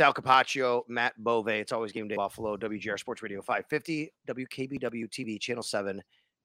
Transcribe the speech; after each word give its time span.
Sal 0.00 0.14
Capaccio, 0.14 0.80
Matt 0.88 1.12
Bove. 1.22 1.48
It's 1.48 1.72
always 1.72 1.92
game 1.92 2.08
day. 2.08 2.16
Buffalo, 2.16 2.56
WGR 2.56 2.98
Sports 2.98 3.22
Radio 3.22 3.42
550, 3.42 4.10
WKBW 4.30 5.06
TV, 5.10 5.38
Channel 5.38 5.62
7 5.62 6.00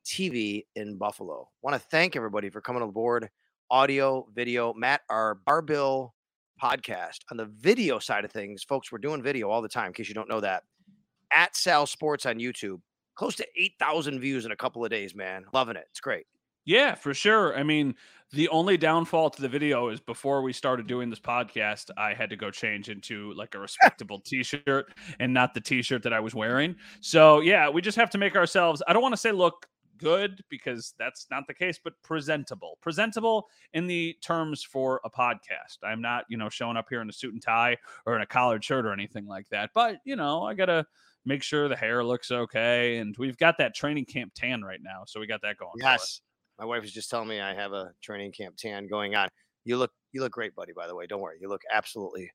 TV 0.05 0.65
in 0.75 0.97
Buffalo. 0.97 1.47
Want 1.61 1.73
to 1.73 1.87
thank 1.89 2.17
everybody 2.17 2.49
for 2.49 2.59
coming 2.59 2.81
on 2.83 2.91
board. 2.91 3.29
Audio, 3.71 4.27
video. 4.35 4.73
Matt, 4.73 5.03
our 5.09 5.39
Barbill 5.47 6.11
podcast 6.61 7.19
on 7.31 7.37
the 7.37 7.45
video 7.45 7.97
side 7.97 8.25
of 8.25 8.31
things, 8.33 8.61
folks, 8.61 8.91
we're 8.91 8.97
doing 8.97 9.23
video 9.23 9.49
all 9.49 9.61
the 9.61 9.69
time, 9.69 9.87
in 9.87 9.93
case 9.93 10.09
you 10.09 10.15
don't 10.15 10.27
know 10.27 10.41
that. 10.41 10.63
At 11.33 11.55
Sal 11.55 11.85
Sports 11.85 12.25
on 12.25 12.39
YouTube, 12.39 12.81
close 13.15 13.37
to 13.37 13.47
8,000 13.55 14.19
views 14.19 14.45
in 14.45 14.51
a 14.51 14.57
couple 14.57 14.83
of 14.83 14.91
days, 14.91 15.15
man. 15.15 15.45
Loving 15.53 15.77
it. 15.77 15.85
It's 15.91 16.01
great. 16.01 16.25
Yeah, 16.65 16.95
for 16.95 17.13
sure. 17.13 17.55
I 17.55 17.63
mean, 17.63 17.95
the 18.31 18.49
only 18.49 18.75
downfall 18.75 19.29
to 19.31 19.41
the 19.41 19.47
video 19.47 19.89
is 19.89 19.99
before 19.99 20.41
we 20.41 20.51
started 20.51 20.87
doing 20.87 21.09
this 21.09 21.19
podcast, 21.19 21.91
I 21.97 22.13
had 22.13 22.29
to 22.31 22.35
go 22.35 22.51
change 22.51 22.89
into 22.89 23.33
like 23.33 23.55
a 23.55 23.59
respectable 23.59 24.19
t-shirt 24.19 24.93
and 25.19 25.33
not 25.33 25.53
the 25.53 25.61
t-shirt 25.61 26.03
that 26.03 26.13
I 26.13 26.19
was 26.19 26.33
wearing. 26.33 26.75
So, 27.01 27.39
yeah, 27.39 27.69
we 27.69 27.81
just 27.81 27.97
have 27.97 28.09
to 28.11 28.17
make 28.17 28.35
ourselves 28.35 28.81
I 28.87 28.93
don't 28.93 29.01
want 29.01 29.13
to 29.13 29.17
say 29.17 29.31
look 29.31 29.67
good 29.97 30.43
because 30.49 30.93
that's 30.99 31.27
not 31.31 31.47
the 31.47 31.53
case, 31.53 31.79
but 31.81 31.93
presentable. 32.03 32.77
Presentable 32.81 33.47
in 33.73 33.87
the 33.87 34.17
terms 34.21 34.63
for 34.63 34.99
a 35.05 35.09
podcast. 35.09 35.77
I'm 35.83 36.01
not, 36.01 36.25
you 36.29 36.37
know, 36.37 36.49
showing 36.49 36.77
up 36.77 36.87
here 36.89 37.01
in 37.01 37.09
a 37.09 37.13
suit 37.13 37.33
and 37.33 37.41
tie 37.41 37.77
or 38.05 38.15
in 38.15 38.21
a 38.21 38.25
collared 38.25 38.63
shirt 38.63 38.85
or 38.85 38.91
anything 38.91 39.25
like 39.25 39.47
that. 39.49 39.69
But, 39.73 39.97
you 40.03 40.15
know, 40.15 40.43
I 40.43 40.53
got 40.53 40.65
to 40.65 40.85
make 41.25 41.43
sure 41.43 41.67
the 41.67 41.75
hair 41.75 42.03
looks 42.03 42.31
okay 42.31 42.97
and 42.97 43.15
we've 43.17 43.37
got 43.37 43.57
that 43.57 43.73
training 43.73 44.05
camp 44.05 44.33
tan 44.35 44.63
right 44.63 44.81
now. 44.81 45.03
So 45.07 45.19
we 45.19 45.27
got 45.27 45.41
that 45.43 45.57
going. 45.57 45.71
Yes. 45.79 46.21
My 46.59 46.65
wife 46.65 46.81
was 46.81 46.91
just 46.91 47.09
telling 47.09 47.27
me 47.27 47.39
I 47.39 47.53
have 47.53 47.73
a 47.73 47.91
training 48.01 48.31
camp 48.31 48.55
tan 48.57 48.87
going 48.87 49.15
on. 49.15 49.29
You 49.65 49.77
look 49.77 49.91
you 50.13 50.21
look 50.21 50.31
great, 50.31 50.55
buddy. 50.55 50.71
By 50.73 50.87
the 50.87 50.95
way, 50.95 51.07
don't 51.07 51.21
worry. 51.21 51.37
You 51.41 51.49
look 51.49 51.61
absolutely 51.71 52.31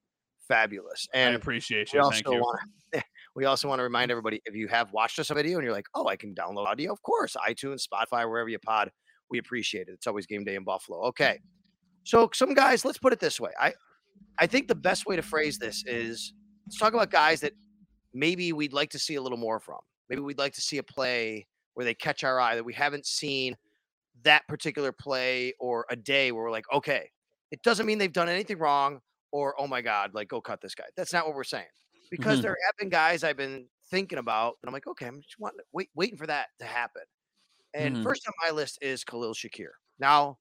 fabulous. 0.51 1.07
And 1.15 1.35
I 1.35 1.37
appreciate 1.37 1.93
you. 1.93 2.03
Thank 2.11 2.27
you. 2.27 2.33
want 2.33 2.61
we 3.37 3.45
also 3.45 3.69
want 3.69 3.79
to 3.79 3.85
remind 3.85 4.07
mm-hmm. 4.07 4.13
everybody 4.13 4.43
if 4.45 4.55
you 4.55 4.69
have 4.69 4.93
watched 4.93 5.19
us 5.19 5.31
a 5.31 5.35
video 5.35 5.59
and 5.59 5.65
you're 5.65 5.73
like, 5.73 5.87
oh, 5.95 6.09
I 6.09 6.17
can 6.17 6.35
download 6.35 6.67
audio, 6.67 6.93
of 6.93 7.01
course, 7.03 7.37
iTunes, 7.49 7.87
Spotify, 7.87 8.29
wherever 8.29 8.49
you 8.49 8.59
pod. 8.59 8.91
We 9.31 9.39
appreciate 9.39 9.83
it. 9.89 9.93
It's 9.93 10.09
always 10.09 10.27
game 10.27 10.45
day 10.45 10.57
in 10.57 10.65
Buffalo. 10.65 11.03
Okay. 11.05 11.39
So 12.05 12.29
some 12.35 12.53
guys, 12.53 12.85
let's 12.85 12.99
put 12.99 13.13
it 13.13 13.21
this 13.21 13.39
way. 13.39 13.51
I 13.59 13.73
I 14.39 14.47
think 14.47 14.69
the 14.69 14.75
best 14.75 15.07
way 15.07 15.17
to 15.17 15.23
phrase 15.23 15.59
this 15.59 15.85
is 15.87 16.35
let's 16.67 16.79
talk 16.79 16.95
about 16.95 17.11
guys 17.11 17.41
that 17.41 17.53
maybe 18.13 18.53
we'd 18.53 18.73
like 18.73 18.91
to 18.91 18.99
see 18.99 19.15
a 19.15 19.23
little 19.23 19.39
more 19.39 19.61
from. 19.61 19.79
Maybe 20.09 20.21
we'd 20.21 20.39
like 20.39 20.55
to 20.55 20.61
see 20.61 20.79
a 20.79 20.83
play 20.83 21.47
where 21.75 21.85
they 21.85 21.95
catch 21.95 22.25
our 22.25 22.41
eye 22.41 22.57
that 22.57 22.65
we 22.65 22.75
haven't 22.75 23.07
seen 23.07 23.55
that 24.23 24.47
particular 24.49 24.93
play 24.93 25.55
or 25.61 25.87
a 25.91 25.97
day 25.97 26.33
where 26.33 26.45
we're 26.45 26.51
like, 26.51 26.71
okay, 26.73 27.11
it 27.51 27.63
doesn't 27.63 27.87
mean 27.87 27.99
they've 27.99 28.13
done 28.13 28.29
anything 28.29 28.59
wrong 28.59 29.01
or 29.33 29.55
oh 29.61 29.67
my 29.67 29.81
god, 29.83 30.15
like 30.15 30.29
go 30.29 30.41
cut 30.41 30.61
this 30.61 30.75
guy. 30.75 30.87
That's 30.97 31.13
not 31.13 31.27
what 31.27 31.35
we're 31.37 31.45
saying. 31.45 31.69
Because 32.11 32.41
Mhm. 32.41 32.43
there 32.43 32.57
have 32.67 32.75
been 32.79 32.89
guys 32.89 33.23
I've 33.25 33.37
been 33.37 33.69
thinking 33.91 34.19
about, 34.19 34.57
and 34.63 34.69
I'm 34.69 34.73
like, 34.73 34.87
okay, 34.89 35.07
I'm 35.07 35.21
just 35.23 35.37
wait, 35.73 35.91
waiting 35.95 36.17
for 36.19 36.27
that 36.27 36.49
to 36.59 36.65
happen. 36.67 37.03
And 37.75 37.99
Mhm. 37.99 38.03
first 38.03 38.27
on 38.29 38.35
my 38.45 38.51
list 38.55 38.79
is 38.83 39.05
Khalil 39.05 39.35
Shakir. 39.35 39.71
Now, 39.99 40.39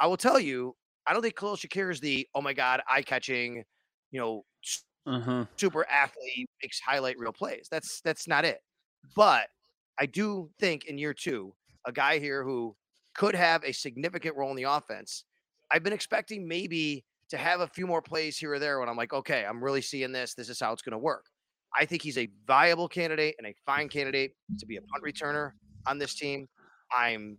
I 0.00 0.06
will 0.06 0.16
tell 0.16 0.40
you, 0.40 0.76
I 1.06 1.12
don't 1.12 1.22
think 1.22 1.36
Khalil 1.36 1.56
Shakir 1.56 1.90
is 1.90 2.00
the 2.00 2.28
oh 2.34 2.42
my 2.42 2.52
god, 2.54 2.82
eye 2.88 3.02
catching, 3.02 3.64
you 4.10 4.20
know, 4.20 4.44
Uh-huh. 5.06 5.46
super 5.58 5.86
athlete 5.88 6.48
makes 6.62 6.80
highlight 6.80 7.18
real 7.18 7.32
plays. 7.32 7.68
That's 7.70 8.00
that's 8.02 8.26
not 8.28 8.44
it. 8.44 8.60
But 9.14 9.48
I 9.98 10.06
do 10.06 10.50
think 10.58 10.84
in 10.86 10.98
year 10.98 11.14
two, 11.14 11.54
a 11.86 11.92
guy 11.92 12.18
here 12.18 12.44
who 12.44 12.76
could 13.14 13.34
have 13.34 13.64
a 13.64 13.72
significant 13.72 14.36
role 14.36 14.50
in 14.50 14.56
the 14.56 14.64
offense. 14.64 15.24
I've 15.70 15.82
been 15.82 15.92
expecting 15.92 16.46
maybe 16.46 17.04
to 17.30 17.36
have 17.36 17.60
a 17.60 17.68
few 17.68 17.86
more 17.86 18.02
plays 18.02 18.36
here 18.36 18.52
or 18.52 18.58
there 18.58 18.80
when 18.80 18.88
I'm 18.88 18.96
like, 18.96 19.12
okay, 19.12 19.44
I'm 19.44 19.62
really 19.62 19.80
seeing 19.80 20.12
this. 20.12 20.34
This 20.34 20.48
is 20.48 20.60
how 20.60 20.72
it's 20.72 20.82
going 20.82 20.92
to 20.92 20.98
work. 20.98 21.26
I 21.76 21.84
think 21.86 22.02
he's 22.02 22.18
a 22.18 22.28
viable 22.46 22.88
candidate 22.88 23.34
and 23.38 23.46
a 23.46 23.54
fine 23.66 23.88
candidate 23.88 24.32
to 24.58 24.66
be 24.66 24.76
a 24.76 24.82
punt 24.82 25.02
returner 25.04 25.52
on 25.86 25.98
this 25.98 26.14
team. 26.14 26.48
I'm 26.96 27.38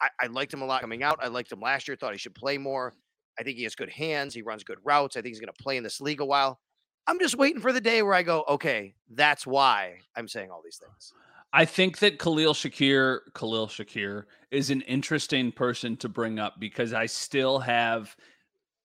I, 0.00 0.08
I 0.20 0.26
liked 0.26 0.52
him 0.52 0.62
a 0.62 0.64
lot 0.64 0.80
coming 0.80 1.02
out. 1.02 1.18
I 1.20 1.28
liked 1.28 1.50
him 1.50 1.60
last 1.60 1.88
year, 1.88 1.96
thought 1.96 2.12
he 2.12 2.18
should 2.18 2.34
play 2.34 2.58
more. 2.58 2.92
I 3.38 3.42
think 3.42 3.56
he 3.56 3.64
has 3.64 3.74
good 3.74 3.90
hands. 3.90 4.34
He 4.34 4.42
runs 4.42 4.64
good 4.64 4.78
routes. 4.84 5.16
I 5.16 5.22
think 5.22 5.32
he's 5.32 5.40
going 5.40 5.52
to 5.56 5.62
play 5.62 5.76
in 5.76 5.82
this 5.82 6.00
league 6.00 6.20
a 6.20 6.24
while. 6.24 6.60
I'm 7.06 7.18
just 7.18 7.36
waiting 7.38 7.60
for 7.60 7.72
the 7.72 7.80
day 7.80 8.02
where 8.02 8.14
I 8.14 8.22
go, 8.22 8.44
okay, 8.48 8.94
that's 9.10 9.46
why 9.46 10.00
I'm 10.16 10.28
saying 10.28 10.50
all 10.50 10.60
these 10.64 10.78
things. 10.78 11.12
I 11.52 11.64
think 11.64 11.98
that 11.98 12.18
Khalil 12.18 12.52
Shakir, 12.52 13.20
Khalil 13.34 13.68
Shakir 13.68 14.24
is 14.50 14.70
an 14.70 14.82
interesting 14.82 15.50
person 15.50 15.96
to 15.98 16.08
bring 16.08 16.38
up 16.38 16.60
because 16.60 16.92
I 16.92 17.06
still 17.06 17.58
have 17.58 18.14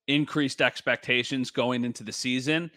increased 0.08 0.62
expectations 0.62 1.52
going 1.52 1.84
into 1.84 2.04
the 2.04 2.12
season. 2.12 2.72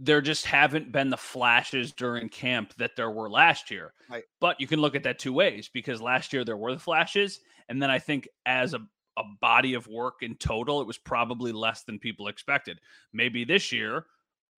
There 0.00 0.20
just 0.20 0.46
haven't 0.46 0.90
been 0.92 1.10
the 1.10 1.16
flashes 1.16 1.92
during 1.92 2.28
camp 2.28 2.74
that 2.78 2.96
there 2.96 3.10
were 3.10 3.28
last 3.28 3.70
year. 3.70 3.92
Right. 4.08 4.24
But 4.40 4.60
you 4.60 4.66
can 4.66 4.80
look 4.80 4.94
at 4.94 5.02
that 5.04 5.18
two 5.18 5.32
ways 5.32 5.70
because 5.72 6.00
last 6.00 6.32
year 6.32 6.44
there 6.44 6.56
were 6.56 6.72
the 6.72 6.80
flashes. 6.80 7.40
And 7.68 7.80
then 7.80 7.90
I 7.90 7.98
think 7.98 8.28
as 8.46 8.74
a, 8.74 8.80
a 9.16 9.22
body 9.40 9.74
of 9.74 9.86
work 9.86 10.22
in 10.22 10.34
total, 10.36 10.80
it 10.80 10.86
was 10.86 10.98
probably 10.98 11.52
less 11.52 11.82
than 11.82 11.98
people 11.98 12.28
expected. 12.28 12.80
Maybe 13.12 13.44
this 13.44 13.70
year 13.70 14.06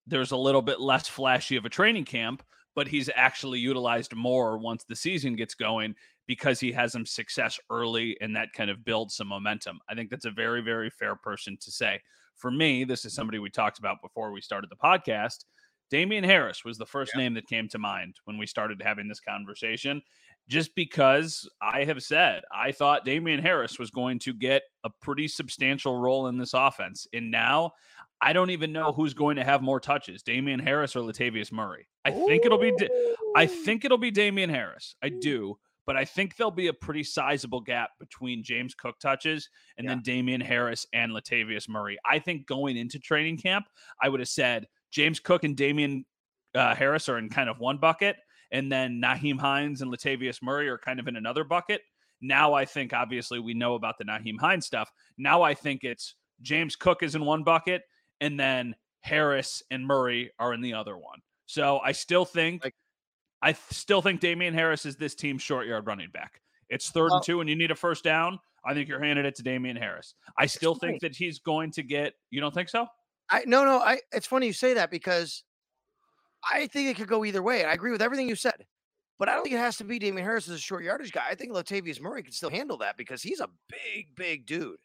there's 0.07 0.31
a 0.31 0.37
little 0.37 0.63
bit 0.63 0.81
less 0.81 1.09
flashy 1.09 1.57
of 1.57 1.65
a 1.65 1.71
training 1.71 2.05
camp, 2.05 2.43
but 2.75 2.89
he's 2.89 3.11
actually 3.15 3.59
utilized 3.59 4.15
more 4.15 4.59
once 4.59 4.85
the 4.85 4.97
season 4.97 5.37
gets 5.37 5.55
going 5.55 5.95
because 6.27 6.61
he 6.61 6.73
has 6.73 6.93
some 6.93 7.07
success 7.07 7.59
early 7.71 8.17
and 8.21 8.35
that 8.37 8.53
kind 8.53 8.71
of 8.71 8.85
builds 8.85 9.17
some 9.17 9.29
momentum. 9.29 9.81
I 9.89 9.95
think 9.95 10.11
that's 10.11 10.25
a 10.25 10.31
very, 10.31 10.63
very 10.63 10.91
fair 10.91 11.17
person 11.17 11.57
to 11.61 11.71
say. 11.71 12.01
For 12.37 12.51
me, 12.51 12.85
this 12.85 13.05
is 13.05 13.13
mm-hmm. 13.13 13.21
somebody 13.21 13.39
we 13.39 13.51
talked 13.51 13.79
about 13.79 14.03
before 14.03 14.33
we 14.33 14.41
started 14.41 14.71
the 14.71 14.77
podcast. 14.77 15.45
Damien 15.91 16.25
Harris 16.25 16.65
was 16.65 16.79
the 16.79 16.87
first 16.87 17.15
name 17.17 17.35
that 17.35 17.47
came 17.47 17.69
to 17.69 17.79
mind 17.79 18.17
when 18.25 18.39
we 18.39 18.47
started 18.47 18.81
having 18.83 19.09
this 19.09 19.21
conversation, 19.21 20.01
just 20.49 20.75
because 20.75 21.47
I 21.61 21.85
have 21.85 22.03
said 22.03 22.45
I 22.51 22.73
thought 22.73 23.05
Damien 23.05 23.43
Harris 23.43 23.79
was 23.79 23.91
going 23.91 24.19
to 24.21 24.33
get 24.33 24.63
a 24.85 24.91
pretty 25.03 25.29
substantial 25.29 25.99
role 25.99 26.29
in 26.29 26.39
this 26.39 26.55
offense. 26.55 27.07
And 27.13 27.31
now 27.31 27.73
I 28.23 28.33
don't 28.33 28.51
even 28.51 28.73
know 28.73 28.93
who's 28.93 29.15
going 29.15 29.37
to 29.37 29.45
have 29.45 29.63
more 29.63 29.81
touches, 29.81 30.23
Damien 30.23 30.61
Harris 30.61 30.95
or 30.95 31.01
Latavius 31.01 31.51
Murray. 31.51 31.89
I 32.05 32.13
think 32.13 32.47
it'll 32.47 32.59
be 32.59 32.73
I 33.35 33.47
think 33.47 33.85
it'll 33.85 33.99
be 33.99 34.13
Damien 34.13 34.49
Harris. 34.49 34.95
I 35.03 35.09
do, 35.09 35.59
but 35.87 35.97
I 35.97 36.05
think 36.05 36.37
there'll 36.37 36.53
be 36.53 36.69
a 36.69 36.73
pretty 36.73 37.03
sizable 37.03 37.61
gap 37.61 37.91
between 37.99 38.45
James 38.45 38.75
Cook 38.75 39.01
touches 39.01 39.49
and 39.77 39.89
then 39.89 40.03
Damien 40.03 40.41
Harris 40.41 40.87
and 40.93 41.11
Latavius 41.11 41.69
Murray. 41.69 41.99
I 42.09 42.21
think 42.21 42.47
going 42.47 42.77
into 42.77 43.01
training 43.01 43.39
camp, 43.39 43.67
I 44.01 44.09
would 44.09 44.21
have 44.21 44.29
said 44.29 44.67
James 44.93 45.19
Cook 45.19 45.43
and 45.43 45.57
Damien 45.57 46.05
uh, 46.55 46.77
Harris 46.77 47.09
are 47.09 47.19
in 47.19 47.29
kind 47.29 47.51
of 47.51 47.59
one 47.59 47.79
bucket, 47.79 48.17
and 48.53 48.71
then 48.71 49.01
Nyheim 49.03 49.41
Hines 49.41 49.83
and 49.83 49.93
Latavius 49.93 50.41
Murray 50.43 50.69
are 50.69 50.79
kind 50.79 51.01
of 51.01 51.09
in 51.09 51.17
another 51.17 51.43
bucket. 51.43 51.81
Now 52.21 52.55
I 52.55 52.67
think 52.67 52.93
obviously 52.93 53.41
we 53.41 53.53
know 53.53 53.75
about 53.75 53.99
the 53.99 54.05
Nyheim 54.05 54.39
Hines 54.39 54.67
stuff. 54.67 54.93
Now 55.19 55.43
I 55.43 55.55
think 55.55 55.83
it's 55.83 56.15
James 56.41 56.77
Cook 56.77 57.03
is 57.03 57.17
in 57.17 57.25
one 57.25 57.43
bucket, 57.43 57.83
and 58.23 58.41
then 58.41 58.75
Harris 59.01 59.63
and 59.71 59.87
Murray 59.87 60.31
are 60.39 60.55
in 60.55 60.63
the 60.63 60.73
other 60.75 60.97
one. 60.97 61.21
So 61.47 61.81
I 61.81 61.93
still 61.93 62.25
think 62.25 62.65
Like- 62.65 62.75
I 63.43 63.53
still 63.53 64.01
think 64.01 64.21
Damien 64.21 64.55
Harris 64.55 64.87
is 64.87 64.97
this 64.97 65.17
team's 65.17 65.43
short 65.43 65.67
yard 65.67 65.87
running 65.87 66.11
back. 66.11 66.41
It's 66.69 66.91
third 66.91 67.11
Well- 67.11 67.17
and 67.17 67.25
two, 67.27 67.41
and 67.41 67.51
you 67.51 67.57
need 67.57 67.73
a 67.73 67.75
first 67.75 68.05
down. 68.05 68.39
I 68.65 68.75
think 68.75 68.89
you're 68.89 69.03
handing 69.03 69.27
it 69.27 69.35
to 69.35 69.43
Damien 69.43 69.77
Harris. 69.77 70.15
I 70.39 70.47
still 70.47 70.77
think 70.77 70.93
right. 70.93 71.01
that 71.01 71.17
he's 71.17 71.41
going 71.41 71.73
to 71.73 71.83
get. 71.83 72.15
You 72.31 72.41
don't 72.41 72.55
think 72.55 72.69
so? 72.69 72.87
I 73.29 73.43
no 73.45 73.65
no. 73.65 73.81
I 73.81 74.01
it's 74.13 74.27
funny 74.29 74.47
you 74.47 74.53
say 74.53 74.75
that 74.75 74.91
because 74.91 75.43
I 76.49 76.69
think 76.69 76.89
it 76.89 76.97
could 76.97 77.09
go 77.09 77.25
either 77.25 77.43
way. 77.43 77.63
And 77.63 77.71
I 77.71 77.75
agree 77.75 77.91
with 77.91 78.03
everything 78.03 78.29
you 78.29 78.37
said. 78.37 78.67
But 79.19 79.29
I 79.29 79.35
don't 79.35 79.43
think 79.43 79.55
it 79.55 79.59
has 79.59 79.77
to 79.79 79.85
be 79.85 79.99
Damien 79.99 80.25
Harris 80.25 80.49
as 80.49 80.55
a 80.55 80.59
short 80.61 80.85
yardage 80.85 81.13
guy. 81.13 81.27
I 81.29 81.35
think 81.35 81.53
Latavius 81.53 82.01
Murray 82.01 82.23
can 82.23 82.33
still 82.33 82.51
handle 82.51 82.79
that 82.79 82.97
because 82.97 83.23
he's 83.23 83.41
a 83.41 83.49
big, 83.69 84.15
big 84.15 84.47
dude. 84.47 84.81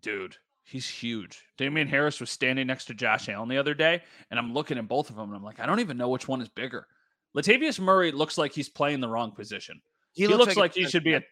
Dude, 0.00 0.36
he's 0.66 0.88
huge. 0.88 1.44
Damien 1.56 1.88
Harris 1.88 2.20
was 2.20 2.30
standing 2.30 2.66
next 2.66 2.86
to 2.86 2.94
Josh 2.94 3.28
Allen 3.28 3.48
the 3.48 3.58
other 3.58 3.74
day, 3.74 4.02
and 4.30 4.38
I'm 4.38 4.52
looking 4.52 4.78
at 4.78 4.88
both 4.88 5.08
of 5.08 5.16
them, 5.16 5.28
and 5.28 5.36
I'm 5.36 5.44
like, 5.44 5.60
I 5.60 5.66
don't 5.66 5.80
even 5.80 5.96
know 5.96 6.08
which 6.08 6.28
one 6.28 6.42
is 6.42 6.48
bigger. 6.48 6.86
Latavius 7.36 7.78
Murray 7.78 8.12
looks 8.12 8.36
like 8.36 8.52
he's 8.52 8.68
playing 8.68 9.00
the 9.00 9.08
wrong 9.08 9.30
position. 9.30 9.80
He, 10.12 10.22
he 10.22 10.28
looks, 10.28 10.38
looks, 10.38 10.56
like, 10.56 10.70
like 10.70 10.74
he 10.74 10.86
should 10.86 11.04
be 11.04 11.14
a 11.14 11.22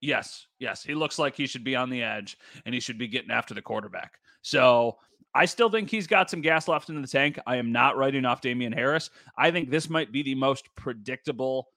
yes, 0.00 0.46
yes. 0.58 0.82
He 0.82 0.94
looks 0.94 1.18
like 1.18 1.34
he 1.34 1.46
should 1.46 1.64
be 1.64 1.74
on 1.74 1.90
the 1.90 2.02
edge 2.02 2.38
and 2.64 2.74
he 2.74 2.80
should 2.80 2.98
be 2.98 3.08
getting 3.08 3.30
after 3.30 3.54
the 3.54 3.62
quarterback. 3.62 4.12
So 4.42 4.98
I 5.34 5.46
still 5.46 5.70
think 5.70 5.90
he's 5.90 6.06
got 6.06 6.30
some 6.30 6.42
gas 6.42 6.68
left 6.68 6.90
in 6.90 7.00
the 7.00 7.08
tank. 7.08 7.38
I 7.46 7.56
am 7.56 7.72
not 7.72 7.96
writing 7.96 8.26
off 8.26 8.42
Damien 8.42 8.72
Harris. 8.72 9.10
I 9.38 9.50
think 9.50 9.70
this 9.70 9.88
might 9.88 10.12
be 10.12 10.22
the 10.22 10.34
most 10.34 10.68
predictable 10.76 11.68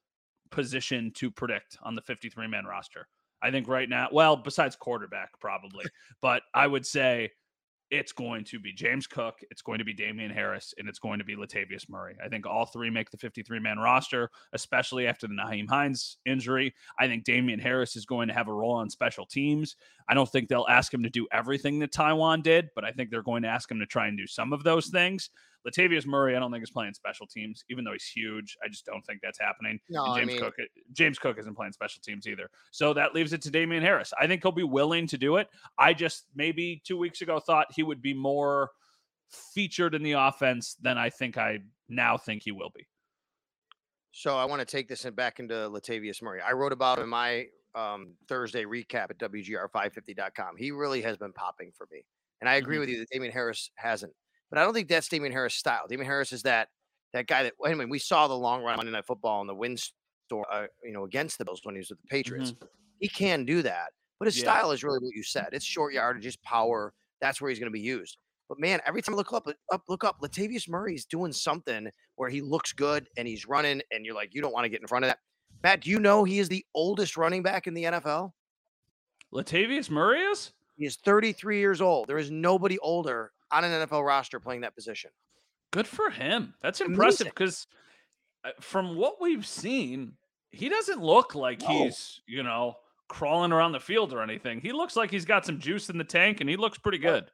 position 0.52 1.12
to 1.16 1.32
predict 1.32 1.78
on 1.82 1.96
the 1.96 2.02
53 2.02 2.48
man 2.48 2.66
roster. 2.66 3.08
I 3.42 3.52
think 3.52 3.68
right 3.68 3.88
now, 3.88 4.10
well, 4.12 4.36
besides 4.36 4.76
quarterback, 4.76 5.40
probably, 5.40 5.86
but 6.22 6.44
I 6.54 6.68
would 6.68 6.86
say 6.86 7.32
it's 7.92 8.12
going 8.12 8.44
to 8.44 8.60
be 8.60 8.72
James 8.72 9.08
Cook, 9.08 9.40
it's 9.50 9.62
going 9.62 9.80
to 9.80 9.84
be 9.84 9.94
Damien 9.94 10.30
Harris, 10.30 10.74
and 10.78 10.88
it's 10.88 11.00
going 11.00 11.18
to 11.20 11.26
be 11.26 11.36
Latavius 11.36 11.90
Murray. 11.90 12.16
I 12.24 12.28
think 12.28 12.46
all 12.46 12.66
three 12.66 12.90
make 12.90 13.10
the 13.10 13.18
53 13.18 13.60
man 13.60 13.80
roster, 13.80 14.30
especially 14.54 15.08
after 15.08 15.28
the 15.28 15.34
Nyheim 15.34 15.68
Hines 15.68 16.18
injury. 16.26 16.74
I 17.00 17.08
think 17.08 17.24
Damien 17.24 17.60
Harris 17.60 17.96
is 17.96 18.06
going 18.06 18.28
to 18.28 18.34
have 18.34 18.48
a 18.48 18.54
role 18.54 18.74
on 18.74 18.90
special 18.90 19.26
teams. 19.26 19.76
I 20.08 20.14
don't 20.14 20.30
think 20.30 20.50
they'll 20.50 20.68
ask 20.70 20.94
him 20.94 21.04
to 21.04 21.10
do 21.10 21.28
everything 21.32 21.80
that 21.80 21.92
Taiwan 21.92 22.42
did, 22.42 22.70
but 22.76 22.86
I 22.86 22.92
think 22.92 23.10
they're 23.10 23.24
going 23.24 23.44
to 23.44 23.50
ask 23.50 23.70
him 23.72 23.80
to 23.80 23.86
try 23.86 24.08
and 24.08 24.18
do 24.18 24.28
some 24.28 24.54
of 24.54 24.64
those 24.64 24.88
things. 24.88 25.32
Latavius 25.68 26.06
Murray, 26.06 26.36
I 26.36 26.40
don't 26.40 26.52
think 26.52 26.64
is 26.64 26.72
playing 26.72 26.94
special 26.94 27.28
teams, 27.28 27.64
even 27.70 27.84
though 27.84 27.92
he's 27.92 28.06
huge. 28.06 28.58
I 28.64 28.70
just 28.70 28.86
don't 28.86 29.06
think 29.06 29.20
that's 29.22 29.40
happening. 29.40 29.80
No, 29.90 30.16
James 30.16 30.18
I 30.18 30.26
mean, 30.26 30.40
Cook, 30.40 30.54
James 30.94 31.20
Cook 31.20 31.38
isn't 31.38 31.56
playing 31.56 31.74
special 31.74 32.02
teams 32.02 32.28
either. 32.28 32.50
So 32.72 32.94
that 32.94 33.14
leaves 33.14 33.34
it 33.34 33.42
to 33.44 33.52
Damien 33.52 33.84
Harris. 33.84 34.14
I 34.20 34.28
think 34.28 34.44
he'll 34.44 34.52
be 34.52 34.64
willing 34.64 35.08
to 35.08 35.18
do 35.18 35.38
it. 35.38 35.50
I 35.78 35.94
just 35.94 36.26
maybe 36.36 36.82
two 36.86 36.98
weeks 36.98 37.22
ago 37.22 37.40
thought 37.40 37.68
he 37.72 37.84
would 37.84 38.02
be 38.02 38.14
more 38.14 38.72
featured 39.54 39.96
in 39.96 40.04
the 40.04 40.14
offense 40.14 40.76
than 40.82 40.98
I 40.98 41.10
think 41.10 41.38
I 41.38 41.60
now 41.88 42.18
think 42.18 42.44
he 42.44 42.52
will 42.52 42.72
be. 42.76 42.88
So 44.12 44.38
I 44.38 44.46
want 44.46 44.60
to 44.60 44.66
take 44.66 44.88
this 44.88 45.06
and 45.06 45.16
back 45.16 45.40
into 45.40 45.54
Latavius 45.54 46.22
Murray. 46.22 46.42
I 46.42 46.54
wrote 46.54 46.72
about 46.72 46.98
him 46.98 47.06
in 47.06 47.10
my 47.10 47.46
um, 47.76 48.14
Thursday 48.28 48.66
recap 48.66 49.12
at 49.12 49.20
WGR550.com. 49.20 50.58
He 50.58 50.72
really 50.72 51.02
has 51.02 51.18
been 51.18 51.34
popping 51.34 51.72
for 51.78 51.88
me. 51.92 52.04
And 52.42 52.50
I 52.50 52.56
agree 52.56 52.76
mm-hmm. 52.76 52.82
with 52.82 52.90
you 52.90 53.00
that 53.00 53.10
Damien 53.12 53.32
Harris 53.32 53.70
hasn't. 53.76 54.14
But 54.50 54.60
I 54.60 54.64
don't 54.64 54.74
think 54.74 54.88
that's 54.88 55.08
Damien 55.08 55.32
Harris' 55.32 55.56
style. 55.56 55.86
Damien 55.88 56.08
Harris 56.08 56.32
is 56.32 56.44
that 56.44 56.70
that 57.14 57.28
guy 57.28 57.44
that 57.44 57.54
anyway, 57.66 57.86
we 57.86 58.00
saw 58.00 58.28
the 58.28 58.38
long 58.38 58.64
run 58.64 58.78
Monday 58.78 58.92
Night 58.92 59.06
Football 59.06 59.42
and 59.42 59.50
the 59.50 59.56
win 59.56 59.78
store, 60.28 60.46
uh, 60.52 60.68
you 60.84 60.92
know, 60.92 61.06
against 61.06 61.38
the 61.38 61.46
Bills 61.46 61.62
when 61.64 61.76
he 61.76 61.80
was 61.80 61.90
with 61.90 62.02
the 62.02 62.08
Patriots. 62.08 62.52
Mm-hmm. 62.52 62.66
He 63.00 63.08
can 63.08 63.46
do 63.46 63.62
that, 63.62 63.90
but 64.20 64.26
his 64.26 64.38
yeah. 64.38 64.44
style 64.44 64.72
is 64.72 64.84
really 64.84 65.00
what 65.00 65.16
you 65.16 65.24
said. 65.24 65.50
It's 65.52 65.66
short 65.66 65.94
yardage, 65.94 66.24
just 66.24 66.42
power. 66.44 66.94
That's 67.22 67.42
where 67.42 67.50
he's 67.50 67.60
going 67.60 67.72
to 67.72 67.74
be 67.74 67.80
used. 67.80 68.18
But 68.48 68.60
man, 68.60 68.80
every 68.86 69.02
time 69.02 69.14
I 69.14 69.18
look 69.18 69.32
up, 69.32 69.48
up, 69.72 69.84
look 69.88 70.04
up, 70.04 70.20
Latavius 70.22 70.68
Murray's 70.68 71.06
doing 71.06 71.32
something 71.32 71.88
where 72.16 72.30
he 72.30 72.42
looks 72.42 72.74
good 72.74 73.08
and 73.16 73.28
he's 73.28 73.48
running, 73.48 73.82
and 73.92 74.06
you're 74.06 74.16
like, 74.16 74.34
you 74.34 74.42
don't 74.42 74.54
want 74.54 74.66
to 74.66 74.70
get 74.70 74.82
in 74.82 74.88
front 74.88 75.06
of 75.06 75.10
that. 75.10 75.20
Matt, 75.64 75.82
do 75.82 75.90
you 75.90 76.00
know 76.00 76.24
he 76.24 76.40
is 76.40 76.50
the 76.50 76.66
oldest 76.74 77.16
running 77.16 77.44
back 77.44 77.68
in 77.68 77.74
the 77.74 77.84
NFL? 77.84 78.32
Latavius 79.34 79.90
Murray 79.90 80.20
is? 80.22 80.52
He 80.78 80.86
is 80.86 80.96
33 80.96 81.60
years 81.60 81.82
old. 81.82 82.08
There 82.08 82.18
is 82.18 82.32
nobody 82.32 82.80
older 82.80 83.32
on 83.52 83.64
an 83.64 83.88
NFL 83.88 84.06
roster 84.06 84.40
playing 84.40 84.62
that 84.62 84.76
position. 84.76 85.12
Good 85.72 85.88
for 85.88 86.10
him. 86.10 86.54
That's 86.62 86.82
impressive 86.82 87.28
because 87.28 87.68
uh, 88.44 88.50
from 88.60 88.96
what 88.96 89.22
we've 89.22 89.46
seen, 89.46 90.14
he 90.52 90.70
doesn't 90.70 91.02
look 91.02 91.36
like 91.36 91.62
no. 91.62 91.68
he's, 91.68 92.22
you 92.28 92.44
know, 92.44 92.76
crawling 93.08 93.52
around 93.52 93.74
the 93.74 93.80
field 93.80 94.14
or 94.14 94.22
anything. 94.22 94.62
He 94.62 94.72
looks 94.72 94.96
like 94.96 95.12
he's 95.12 95.26
got 95.26 95.46
some 95.46 95.60
juice 95.60 95.90
in 95.90 95.98
the 95.98 96.04
tank 96.04 96.42
and 96.42 96.50
he 96.50 96.56
looks 96.56 96.78
pretty 96.78 96.98
good. 96.98 97.30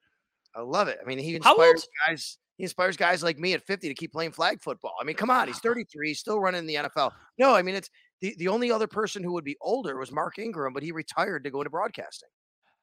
I 0.56 0.62
love 0.62 0.88
it. 0.88 1.00
I 1.02 1.08
mean, 1.08 1.18
he 1.18 1.36
inspires 1.36 1.88
guys. 2.08 2.38
He 2.58 2.64
inspires 2.64 2.96
guys 2.96 3.22
like 3.22 3.38
me 3.38 3.54
at 3.54 3.62
50 3.62 3.90
to 3.90 3.94
keep 3.94 4.14
playing 4.14 4.32
flag 4.32 4.62
football. 4.62 4.94
I 5.00 5.04
mean, 5.04 5.18
come 5.18 5.30
on, 5.30 5.48
he's 5.48 5.60
33, 5.64 6.08
he's 6.08 6.20
still 6.20 6.40
running 6.40 6.66
the 6.66 6.76
NFL. 6.76 7.12
No, 7.38 7.54
I 7.54 7.62
mean, 7.62 7.76
it's 7.76 7.90
the, 8.22 8.34
the 8.38 8.48
only 8.48 8.72
other 8.72 8.88
person 8.88 9.24
who 9.24 9.34
would 9.34 9.44
be 9.44 9.58
older 9.60 9.98
was 9.98 10.12
Mark 10.12 10.40
Ingram, 10.40 10.74
but 10.74 10.82
he 10.82 10.94
retired 10.94 11.44
to 11.44 11.52
go 11.52 11.60
into 11.60 11.70
broadcasting. 11.70 12.30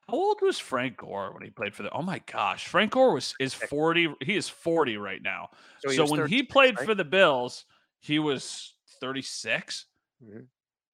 How 0.08 0.16
old 0.16 0.38
was 0.42 0.58
Frank 0.58 0.96
Gore 0.96 1.32
when 1.32 1.42
he 1.42 1.50
played 1.50 1.74
for 1.74 1.82
the? 1.82 1.90
Oh 1.90 2.02
my 2.02 2.20
gosh, 2.30 2.66
Frank 2.66 2.92
Gore 2.92 3.14
was 3.14 3.34
is 3.40 3.54
forty. 3.54 4.08
He 4.20 4.36
is 4.36 4.48
forty 4.48 4.96
right 4.96 5.22
now. 5.22 5.50
So, 5.80 5.92
so 5.92 6.10
when 6.10 6.26
he 6.26 6.42
played 6.42 6.76
right? 6.76 6.86
for 6.86 6.94
the 6.94 7.04
Bills, 7.04 7.64
he 8.00 8.18
was 8.18 8.74
thirty 9.00 9.22
six. 9.22 9.86
mm 10.22 10.28
mm-hmm. 10.28 10.44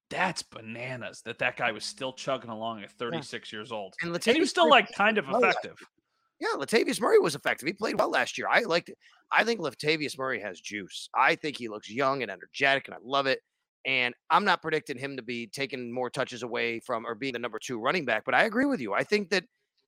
That's 0.09 0.41
bananas 0.41 1.21
that 1.25 1.37
that 1.37 1.55
guy 1.55 1.71
was 1.71 1.85
still 1.85 2.13
chugging 2.13 2.49
along 2.49 2.81
at 2.81 2.91
36 2.93 3.53
yeah. 3.53 3.59
years 3.59 3.71
old. 3.71 3.93
And, 4.01 4.11
and 4.11 4.23
he 4.23 4.39
was 4.39 4.49
still 4.49 4.67
like 4.67 4.91
kind 4.93 5.19
of 5.19 5.29
effective. 5.29 5.77
Yeah, 6.39 6.47
Latavius 6.57 6.99
Murray 6.99 7.19
was 7.19 7.35
effective. 7.35 7.67
He 7.67 7.73
played 7.73 7.99
well 7.99 8.09
last 8.09 8.37
year. 8.37 8.47
I 8.49 8.61
liked 8.61 8.89
it. 8.89 8.97
I 9.31 9.43
think 9.43 9.59
Latavius 9.59 10.17
Murray 10.17 10.41
has 10.41 10.59
juice. 10.59 11.09
I 11.13 11.35
think 11.35 11.57
he 11.57 11.67
looks 11.67 11.91
young 11.91 12.23
and 12.23 12.31
energetic, 12.31 12.87
and 12.87 12.95
I 12.95 12.97
love 13.03 13.27
it. 13.27 13.41
And 13.85 14.13
I'm 14.29 14.45
not 14.45 14.61
predicting 14.61 14.97
him 14.97 15.17
to 15.17 15.23
be 15.23 15.47
taking 15.47 15.91
more 15.91 16.09
touches 16.09 16.43
away 16.43 16.79
from 16.79 17.05
or 17.05 17.15
being 17.15 17.33
the 17.33 17.39
number 17.39 17.59
two 17.59 17.79
running 17.79 18.05
back, 18.05 18.23
but 18.25 18.35
I 18.35 18.43
agree 18.43 18.65
with 18.65 18.81
you. 18.81 18.93
I 18.93 19.03
think 19.03 19.29
that 19.29 19.45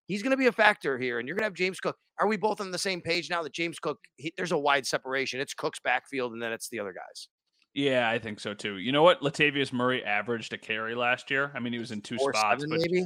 he's 0.07 0.23
going 0.23 0.31
to 0.31 0.37
be 0.37 0.47
a 0.47 0.51
factor 0.51 0.97
here, 0.97 1.19
and 1.19 1.27
you're 1.27 1.35
going 1.35 1.43
to 1.43 1.47
have 1.47 1.53
James 1.53 1.79
Cook. 1.79 1.97
Are 2.19 2.27
we 2.27 2.37
both 2.37 2.61
on 2.61 2.71
the 2.71 2.77
same 2.77 3.01
page 3.01 3.29
now 3.29 3.43
that 3.43 3.53
James 3.53 3.79
Cook, 3.79 3.99
he, 4.17 4.33
there's 4.37 4.51
a 4.51 4.57
wide 4.57 4.85
separation? 4.85 5.39
It's 5.39 5.53
Cook's 5.53 5.79
backfield, 5.79 6.33
and 6.33 6.41
then 6.41 6.51
it's 6.51 6.69
the 6.69 6.79
other 6.79 6.93
guys. 6.93 7.27
Yeah, 7.73 8.09
I 8.09 8.19
think 8.19 8.39
so 8.39 8.53
too. 8.53 8.77
You 8.77 8.91
know 8.91 9.03
what? 9.03 9.21
Latavius 9.21 9.71
Murray 9.71 10.03
averaged 10.03 10.51
a 10.53 10.57
carry 10.57 10.95
last 10.95 11.31
year. 11.31 11.51
I 11.55 11.59
mean, 11.59 11.73
he 11.73 11.79
was 11.79 11.91
in 11.91 12.01
two 12.01 12.17
Four, 12.17 12.33
spots, 12.33 12.65
but 12.67 12.79
maybe. 12.79 13.05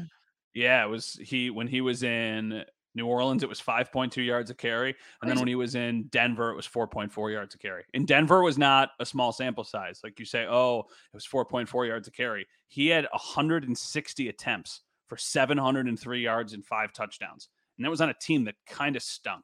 Yeah, 0.56 0.84
it 0.86 0.90
was 0.90 1.20
he 1.22 1.50
when 1.50 1.68
he 1.68 1.82
was 1.82 2.02
in 2.02 2.64
New 2.96 3.08
Orleans, 3.08 3.44
it 3.44 3.50
was 3.50 3.62
5.2 3.62 4.26
yards 4.26 4.50
a 4.50 4.56
carry. 4.56 4.96
And 5.22 5.30
then 5.30 5.38
when 5.38 5.50
he 5.50 5.56
was 5.56 5.76
in 5.76 6.08
Denver, 6.08 6.50
it 6.50 6.56
was 6.56 6.68
4.4 6.68 7.32
yards 7.32 7.54
a 7.54 7.58
carry. 7.58 7.84
In 7.94 8.06
Denver 8.06 8.42
was 8.42 8.58
not 8.58 8.92
a 9.00 9.06
small 9.06 9.34
sample 9.34 9.66
size. 9.66 10.00
Like 10.04 10.18
you 10.18 10.26
say, 10.26 10.46
oh, 10.50 10.80
it 10.80 11.14
was 11.14 11.28
4.4 11.28 11.88
yards 11.88 12.08
a 12.08 12.12
carry. 12.12 12.48
He 12.70 12.88
had 12.88 13.06
160 13.12 14.30
attempts 14.30 14.82
for 15.08 15.18
703 15.18 16.22
yards 16.22 16.54
and 16.54 16.66
five 16.66 16.94
touchdowns. 16.94 17.50
And 17.78 17.86
that 17.86 17.90
was 17.90 18.02
on 18.02 18.10
a 18.10 18.16
team 18.16 18.46
that 18.46 18.56
kind 18.66 18.96
of 18.96 19.04
stunk. 19.04 19.44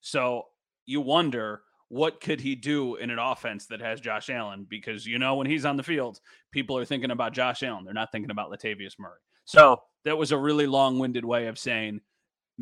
So 0.00 0.44
you 0.86 1.00
wonder 1.00 1.62
what 1.88 2.20
could 2.20 2.40
he 2.40 2.54
do 2.54 2.94
in 2.96 3.10
an 3.10 3.18
offense 3.18 3.66
that 3.66 3.80
has 3.80 4.00
Josh 4.00 4.30
Allen? 4.30 4.64
Because 4.70 5.06
you 5.06 5.18
know 5.18 5.34
when 5.34 5.48
he's 5.48 5.64
on 5.64 5.76
the 5.76 5.82
field, 5.82 6.20
people 6.52 6.78
are 6.78 6.84
thinking 6.84 7.10
about 7.10 7.34
Josh 7.34 7.64
Allen. 7.64 7.84
They're 7.84 7.92
not 7.92 8.12
thinking 8.12 8.30
about 8.30 8.50
Latavius 8.50 8.98
Murray. 8.98 9.18
So 9.44 9.82
that 10.04 10.16
was 10.16 10.30
a 10.30 10.38
really 10.38 10.68
long-winded 10.68 11.24
way 11.24 11.48
of 11.48 11.58
saying– 11.58 12.00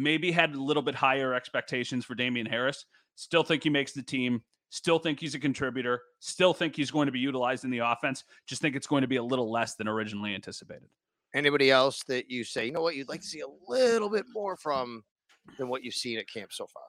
maybe 0.01 0.33
had 0.33 0.55
a 0.55 0.63
little 0.63 0.83
bit 0.83 0.95
higher 0.95 1.35
expectations 1.35 2.05
for 2.05 2.15
Damien 2.15 2.47
Harris. 2.47 2.87
Still 3.15 3.43
think 3.43 3.63
he 3.63 3.71
makes 3.71 3.93
the 3.93 4.03
team. 4.03 4.43
Still 4.71 4.99
think 4.99 5.21
he's 5.21 5.35
a 5.35 5.39
contributor. 5.39 6.01
Still 6.21 6.55
think 6.55 6.77
he's 6.77 6.91
going 6.91 7.07
to 7.07 7.13
be 7.13 7.19
utilized 7.19 7.65
in 7.65 7.71
the 7.71 7.79
offense. 7.79 8.25
Just 8.47 8.63
think 8.63 8.77
it's 8.77 8.87
going 8.87 9.03
to 9.03 9.09
be 9.09 9.17
a 9.17 9.23
little 9.23 9.51
less 9.51 9.75
than 9.75 9.89
originally 9.89 10.35
anticipated. 10.35 10.89
Anybody 11.35 11.71
else 11.71 12.03
that 12.05 12.31
you 12.31 12.45
say, 12.45 12.67
you 12.67 12.73
know 12.73 12.81
what, 12.81 12.97
you'd 12.97 13.09
like 13.09 13.21
to 13.21 13.27
see 13.27 13.41
a 13.41 13.71
little 13.71 14.09
bit 14.09 14.25
more 14.33 14.57
from 14.57 15.05
than 15.59 15.69
what 15.69 15.85
you've 15.85 15.95
seen 15.95 16.19
at 16.19 16.29
camp 16.29 16.53
so 16.53 16.67
far? 16.67 16.83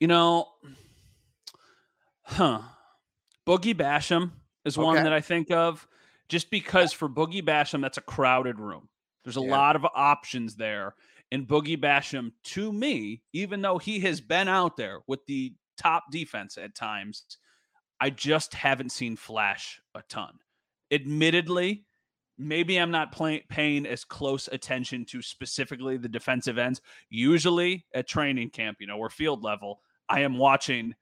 You 0.00 0.08
know, 0.08 0.48
huh. 2.22 2.60
Boogie 3.46 3.74
Basham 3.74 4.32
is 4.64 4.78
okay. 4.78 4.84
one 4.84 5.04
that 5.04 5.12
I 5.12 5.20
think 5.20 5.50
of 5.50 5.86
just 6.28 6.50
because 6.50 6.92
for 6.92 7.08
Boogie 7.08 7.44
Basham, 7.44 7.82
that's 7.82 7.98
a 7.98 8.02
crowded 8.02 8.58
room. 8.58 8.88
There's 9.24 9.36
a 9.36 9.40
yeah. 9.40 9.50
lot 9.50 9.76
of 9.76 9.84
options 9.94 10.56
there. 10.56 10.94
And 11.34 11.48
Boogie 11.48 11.76
Basham, 11.76 12.30
to 12.44 12.72
me, 12.72 13.20
even 13.32 13.60
though 13.60 13.76
he 13.76 13.98
has 13.98 14.20
mm-hmm. 14.20 14.28
been 14.28 14.48
out 14.48 14.76
there 14.76 15.00
with 15.08 15.26
the 15.26 15.52
top 15.76 16.04
defense 16.12 16.56
at 16.56 16.76
times, 16.76 17.24
I 18.00 18.10
just 18.10 18.54
haven't 18.54 18.92
seen 18.92 19.16
flash 19.16 19.80
a 19.96 20.02
ton. 20.08 20.38
Admittedly, 20.92 21.86
maybe 22.38 22.76
I'm 22.76 22.92
not 22.92 23.10
play- 23.10 23.44
paying 23.48 23.84
as 23.84 24.04
close 24.04 24.48
attention 24.52 25.04
to 25.06 25.22
specifically 25.22 25.96
the 25.96 26.08
defensive 26.08 26.56
ends. 26.56 26.80
Usually 27.10 27.84
at 27.92 28.06
training 28.06 28.50
camp, 28.50 28.76
you 28.78 28.86
know, 28.86 28.98
or 28.98 29.10
field 29.10 29.42
level, 29.42 29.80
I 30.08 30.20
am 30.20 30.38
watching 30.38 30.94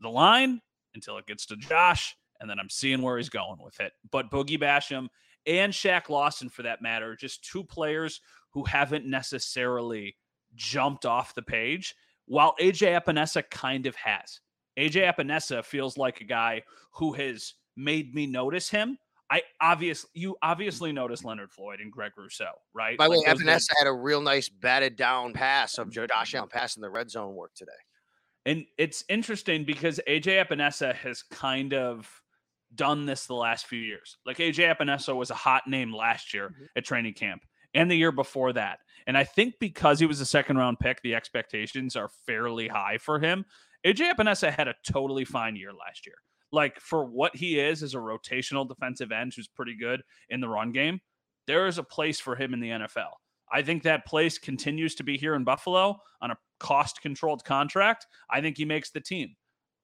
the 0.00 0.08
line 0.08 0.62
until 0.96 1.16
it 1.18 1.26
gets 1.26 1.46
to 1.46 1.56
Josh, 1.56 2.16
and 2.40 2.50
then 2.50 2.58
I'm 2.58 2.70
seeing 2.70 3.02
where 3.02 3.18
he's 3.18 3.28
going 3.28 3.62
with 3.62 3.78
it. 3.78 3.92
But 4.10 4.32
Boogie 4.32 4.60
Basham 4.60 5.06
and 5.46 5.72
Shaq 5.72 6.08
Lawson, 6.08 6.48
for 6.48 6.62
that 6.62 6.82
matter, 6.82 7.14
just 7.14 7.44
two 7.44 7.62
players 7.62 8.20
who 8.54 8.64
haven't 8.64 9.04
necessarily 9.04 10.16
jumped 10.54 11.04
off 11.04 11.34
the 11.34 11.42
page, 11.42 11.94
while 12.26 12.54
AJ 12.60 12.98
Epenesa 13.02 13.42
kind 13.50 13.86
of 13.86 13.96
has. 13.96 14.40
AJ 14.78 15.12
Epenesa 15.12 15.64
feels 15.64 15.98
like 15.98 16.20
a 16.20 16.24
guy 16.24 16.62
who 16.92 17.12
has 17.12 17.54
made 17.76 18.14
me 18.14 18.26
notice 18.26 18.70
him. 18.70 18.96
I 19.30 19.42
obviously 19.60 20.10
you 20.14 20.36
obviously 20.42 20.92
noticed 20.92 21.24
Leonard 21.24 21.50
Floyd 21.50 21.80
and 21.80 21.90
Greg 21.90 22.12
Rousseau, 22.16 22.52
right? 22.72 22.96
By 22.96 23.08
the 23.08 23.16
like 23.16 23.26
way, 23.26 23.32
Epenesa 23.34 23.70
had 23.76 23.86
a 23.88 23.92
real 23.92 24.20
nice 24.20 24.48
batted 24.48 24.96
down 24.96 25.32
pass 25.32 25.78
of 25.78 25.90
Josh 25.90 26.34
Allen 26.34 26.48
passing 26.48 26.82
the 26.82 26.90
red 26.90 27.10
zone 27.10 27.34
work 27.34 27.54
today. 27.54 27.72
And 28.46 28.66
it's 28.78 29.02
interesting 29.08 29.64
because 29.64 29.98
AJ 30.06 30.46
Epenesa 30.46 30.94
has 30.94 31.22
kind 31.22 31.74
of 31.74 32.08
done 32.74 33.06
this 33.06 33.26
the 33.26 33.34
last 33.34 33.66
few 33.66 33.80
years. 33.80 34.18
Like 34.26 34.36
AJ 34.38 34.76
Epenesa 34.76 35.16
was 35.16 35.30
a 35.30 35.34
hot 35.34 35.66
name 35.66 35.92
last 35.92 36.34
year 36.34 36.50
Mhm. 36.50 36.68
at 36.76 36.84
training 36.84 37.14
camp 37.14 37.44
and 37.74 37.90
the 37.90 37.96
year 37.96 38.12
before 38.12 38.52
that. 38.52 38.78
And 39.06 39.18
I 39.18 39.24
think 39.24 39.54
because 39.60 39.98
he 39.98 40.06
was 40.06 40.20
a 40.20 40.26
second 40.26 40.56
round 40.56 40.78
pick, 40.78 41.02
the 41.02 41.14
expectations 41.14 41.96
are 41.96 42.08
fairly 42.26 42.68
high 42.68 42.98
for 42.98 43.18
him. 43.18 43.44
AJ 43.86 44.12
Epenesa 44.12 44.52
had 44.52 44.68
a 44.68 44.74
totally 44.90 45.24
fine 45.24 45.56
year 45.56 45.72
last 45.72 46.06
year. 46.06 46.16
Like 46.52 46.80
for 46.80 47.04
what 47.04 47.36
he 47.36 47.58
is 47.58 47.82
as 47.82 47.94
a 47.94 47.98
rotational 47.98 48.66
defensive 48.66 49.12
end 49.12 49.32
who's 49.34 49.48
pretty 49.48 49.76
good 49.76 50.02
in 50.30 50.40
the 50.40 50.48
run 50.48 50.72
game, 50.72 51.00
there 51.46 51.66
is 51.66 51.78
a 51.78 51.82
place 51.82 52.20
for 52.20 52.36
him 52.36 52.54
in 52.54 52.60
the 52.60 52.70
NFL. 52.70 53.10
I 53.52 53.62
think 53.62 53.82
that 53.82 54.06
place 54.06 54.38
continues 54.38 54.94
to 54.96 55.04
be 55.04 55.18
here 55.18 55.34
in 55.34 55.44
Buffalo 55.44 55.98
on 56.22 56.30
a 56.30 56.38
cost 56.60 57.02
controlled 57.02 57.44
contract. 57.44 58.06
I 58.30 58.40
think 58.40 58.56
he 58.56 58.64
makes 58.64 58.90
the 58.90 59.00
team. 59.00 59.34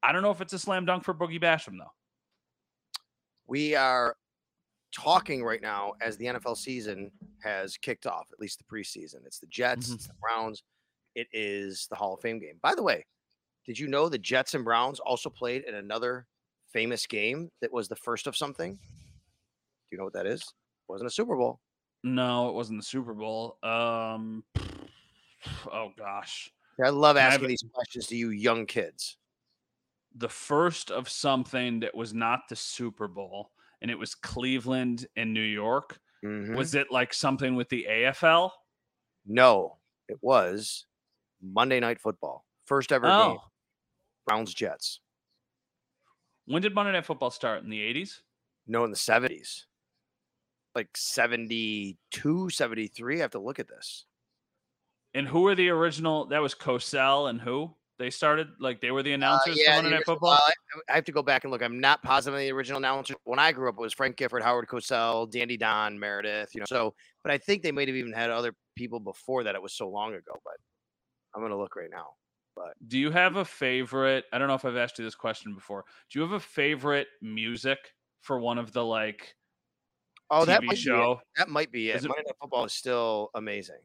I 0.03 0.13
don't 0.13 0.23
know 0.23 0.31
if 0.31 0.41
it's 0.41 0.55
a 0.55 0.59
slam 0.59 0.87
dunk 0.87 1.05
for 1.05 1.13
Boogie 1.13 1.43
Basham 1.43 1.77
though. 1.79 1.93
We 3.47 3.75
are 3.75 4.17
talking 4.93 5.43
right 5.45 5.63
now 5.63 5.93
as 6.01 6.17
the 6.17 6.27
NFL 6.27 6.57
season 6.57 7.11
has 7.43 7.77
kicked 7.77 8.07
off, 8.07 8.29
at 8.33 8.41
least 8.41 8.59
the 8.59 8.65
preseason. 8.65 9.25
It's 9.27 9.39
the 9.39 9.47
Jets, 9.47 9.91
Mhm. 9.91 9.95
it's 9.95 10.07
the 10.07 10.15
Browns, 10.21 10.63
it 11.15 11.29
is 11.33 11.87
the 11.89 11.97
Hall 11.97 12.15
of 12.15 12.21
Fame 12.21 12.39
game. 12.39 12.59
By 12.63 12.75
the 12.75 12.83
way, 12.83 13.07
did 13.67 13.79
you 13.79 13.89
know 13.89 14.09
the 14.09 14.19
Jets 14.19 14.55
and 14.55 14.65
Browns 14.65 15.01
also 15.01 15.31
played 15.31 15.65
in 15.65 15.75
another 15.75 16.27
famous 16.73 17.07
game 17.07 17.51
that 17.61 17.73
was 17.73 17.89
the 17.89 17.97
first 17.97 18.27
of 18.27 18.37
something? 18.37 18.75
Do 18.77 18.81
you 19.93 19.99
know 19.99 20.05
what 20.05 20.13
that 20.15 20.27
is? 20.27 20.43
wasn't 20.89 21.07
a 21.07 21.11
Super 21.11 21.37
Bowl. 21.37 21.61
No, 22.03 22.49
it 22.49 22.55
wasn't 22.55 22.81
the 22.81 22.85
Super 22.87 23.15
Bowl. 23.15 23.59
Um 23.63 24.45
oh 25.73 25.93
gosh. 25.97 26.53
I 26.85 26.89
love 26.89 27.17
asking 27.17 27.33
haven't- 27.33 27.49
these 27.49 27.65
questions 27.73 28.07
to 28.09 28.17
you 28.17 28.31
young 28.31 28.67
kids. 28.67 29.17
The 30.17 30.29
first 30.29 30.91
of 30.91 31.09
something 31.09 31.81
that 31.81 31.95
was 31.95 32.13
not 32.13 32.49
the 32.49 32.57
Super 32.57 33.07
Bowl 33.07 33.53
and 33.83 33.91
it 33.91 33.99
was 33.99 34.15
Cleveland 34.15 35.07
and 35.17 35.33
New 35.33 35.41
York. 35.41 35.99
Mhm. 36.25 36.57
Was 36.57 36.75
it 36.75 36.91
like 36.91 37.15
something 37.15 37.55
with 37.55 37.69
the 37.69 37.87
AFL? 37.89 38.53
No, 39.25 39.79
it 40.09 40.19
was 40.23 40.87
Monday 41.41 41.81
Night 41.81 42.01
Football. 42.01 42.47
First 42.67 42.93
ever 42.93 43.07
game. 43.07 43.13
Oh. 43.15 43.51
Browns 44.27 44.53
Jets. 44.55 45.01
When 46.45 46.63
did 46.63 46.75
Monday 46.75 46.93
Night 46.93 47.07
Football 47.07 47.31
start? 47.31 47.63
In 47.63 47.71
the 47.71 47.81
80s? 47.81 48.23
No, 48.67 48.85
in 48.85 48.91
the 48.91 48.97
70s. 48.97 49.67
Like 50.75 50.97
72, 50.97 52.51
73. 52.51 53.19
I 53.19 53.23
have 53.23 53.31
to 53.33 53.41
look 53.41 53.59
at 53.59 53.69
this. 53.69 54.07
And 55.15 55.27
who 55.27 55.41
were 55.41 55.55
the 55.57 55.69
original? 55.71 56.27
That 56.27 56.43
was 56.43 56.55
Cosell 56.55 57.29
and 57.29 57.41
who? 57.41 57.75
They 58.01 58.09
started 58.11 58.49
like 58.59 58.81
they 58.81 58.91
were 58.91 59.03
the 59.03 59.13
announcers 59.13 59.63
for 59.63 59.71
Uh, 59.71 59.77
the 59.77 59.83
Monday 59.83 59.97
Night 59.99 60.07
Football. 60.07 60.31
well, 60.31 60.41
I, 60.89 60.93
I 60.93 60.95
have 60.97 61.05
to 61.05 61.13
go 61.13 61.23
back 61.23 61.45
and 61.45 61.51
look. 61.53 61.63
I'm 61.63 61.79
not 61.81 62.03
positive 62.03 62.35
on 62.35 62.41
the 62.41 62.51
original 62.51 62.79
announcer. 62.79 63.15
When 63.25 63.39
I 63.39 63.53
grew 63.53 63.69
up, 63.69 63.75
it 63.77 63.81
was 63.81 63.93
Frank 63.93 64.17
Gifford, 64.17 64.43
Howard 64.43 64.69
Cosell, 64.69 65.31
Dandy 65.31 65.59
Don, 65.59 65.99
Meredith. 65.99 66.55
You 66.55 66.61
know, 66.61 66.67
so 66.67 66.95
but 67.23 67.31
I 67.31 67.37
think 67.37 67.63
they 67.63 67.73
might 67.73 67.89
have 67.89 67.97
even 67.99 68.15
had 68.15 68.31
other 68.31 68.55
people 68.75 69.01
before 69.01 69.45
that. 69.45 69.55
It 69.55 69.61
was 69.63 69.75
so 69.75 69.87
long 69.89 70.15
ago, 70.15 70.33
but 70.43 70.55
I'm 71.35 71.43
gonna 71.43 71.59
look 71.59 71.77
right 71.77 71.91
now. 71.91 72.15
But 72.57 72.73
do 72.89 72.99
you 72.99 73.11
have 73.11 73.37
a 73.37 73.45
favorite? 73.45 74.25
I 74.33 74.39
don't 74.39 74.49
know 74.49 74.55
if 74.55 74.65
I've 74.65 74.77
asked 74.77 74.99
you 74.99 75.05
this 75.05 75.15
question 75.15 75.55
before. 75.55 75.85
Do 76.11 76.19
you 76.19 76.23
have 76.23 76.33
a 76.33 76.41
favorite 76.41 77.07
music 77.21 77.79
for 78.23 78.41
one 78.41 78.57
of 78.59 78.73
the 78.73 78.83
like 78.85 79.35
Oh, 80.31 80.45
that 80.47 80.63
TV 80.63 80.67
might 80.67 80.71
be 80.75 80.77
it. 80.81 80.83
show? 80.83 81.21
That 81.37 81.49
might 81.51 81.71
be 81.71 81.91
it. 81.91 81.97
Is 81.97 82.05
it- 82.07 82.09
Monday 82.09 82.23
Night 82.27 82.37
Football 82.41 82.65
is 82.65 82.73
still 82.73 83.31
amazing. 83.35 83.81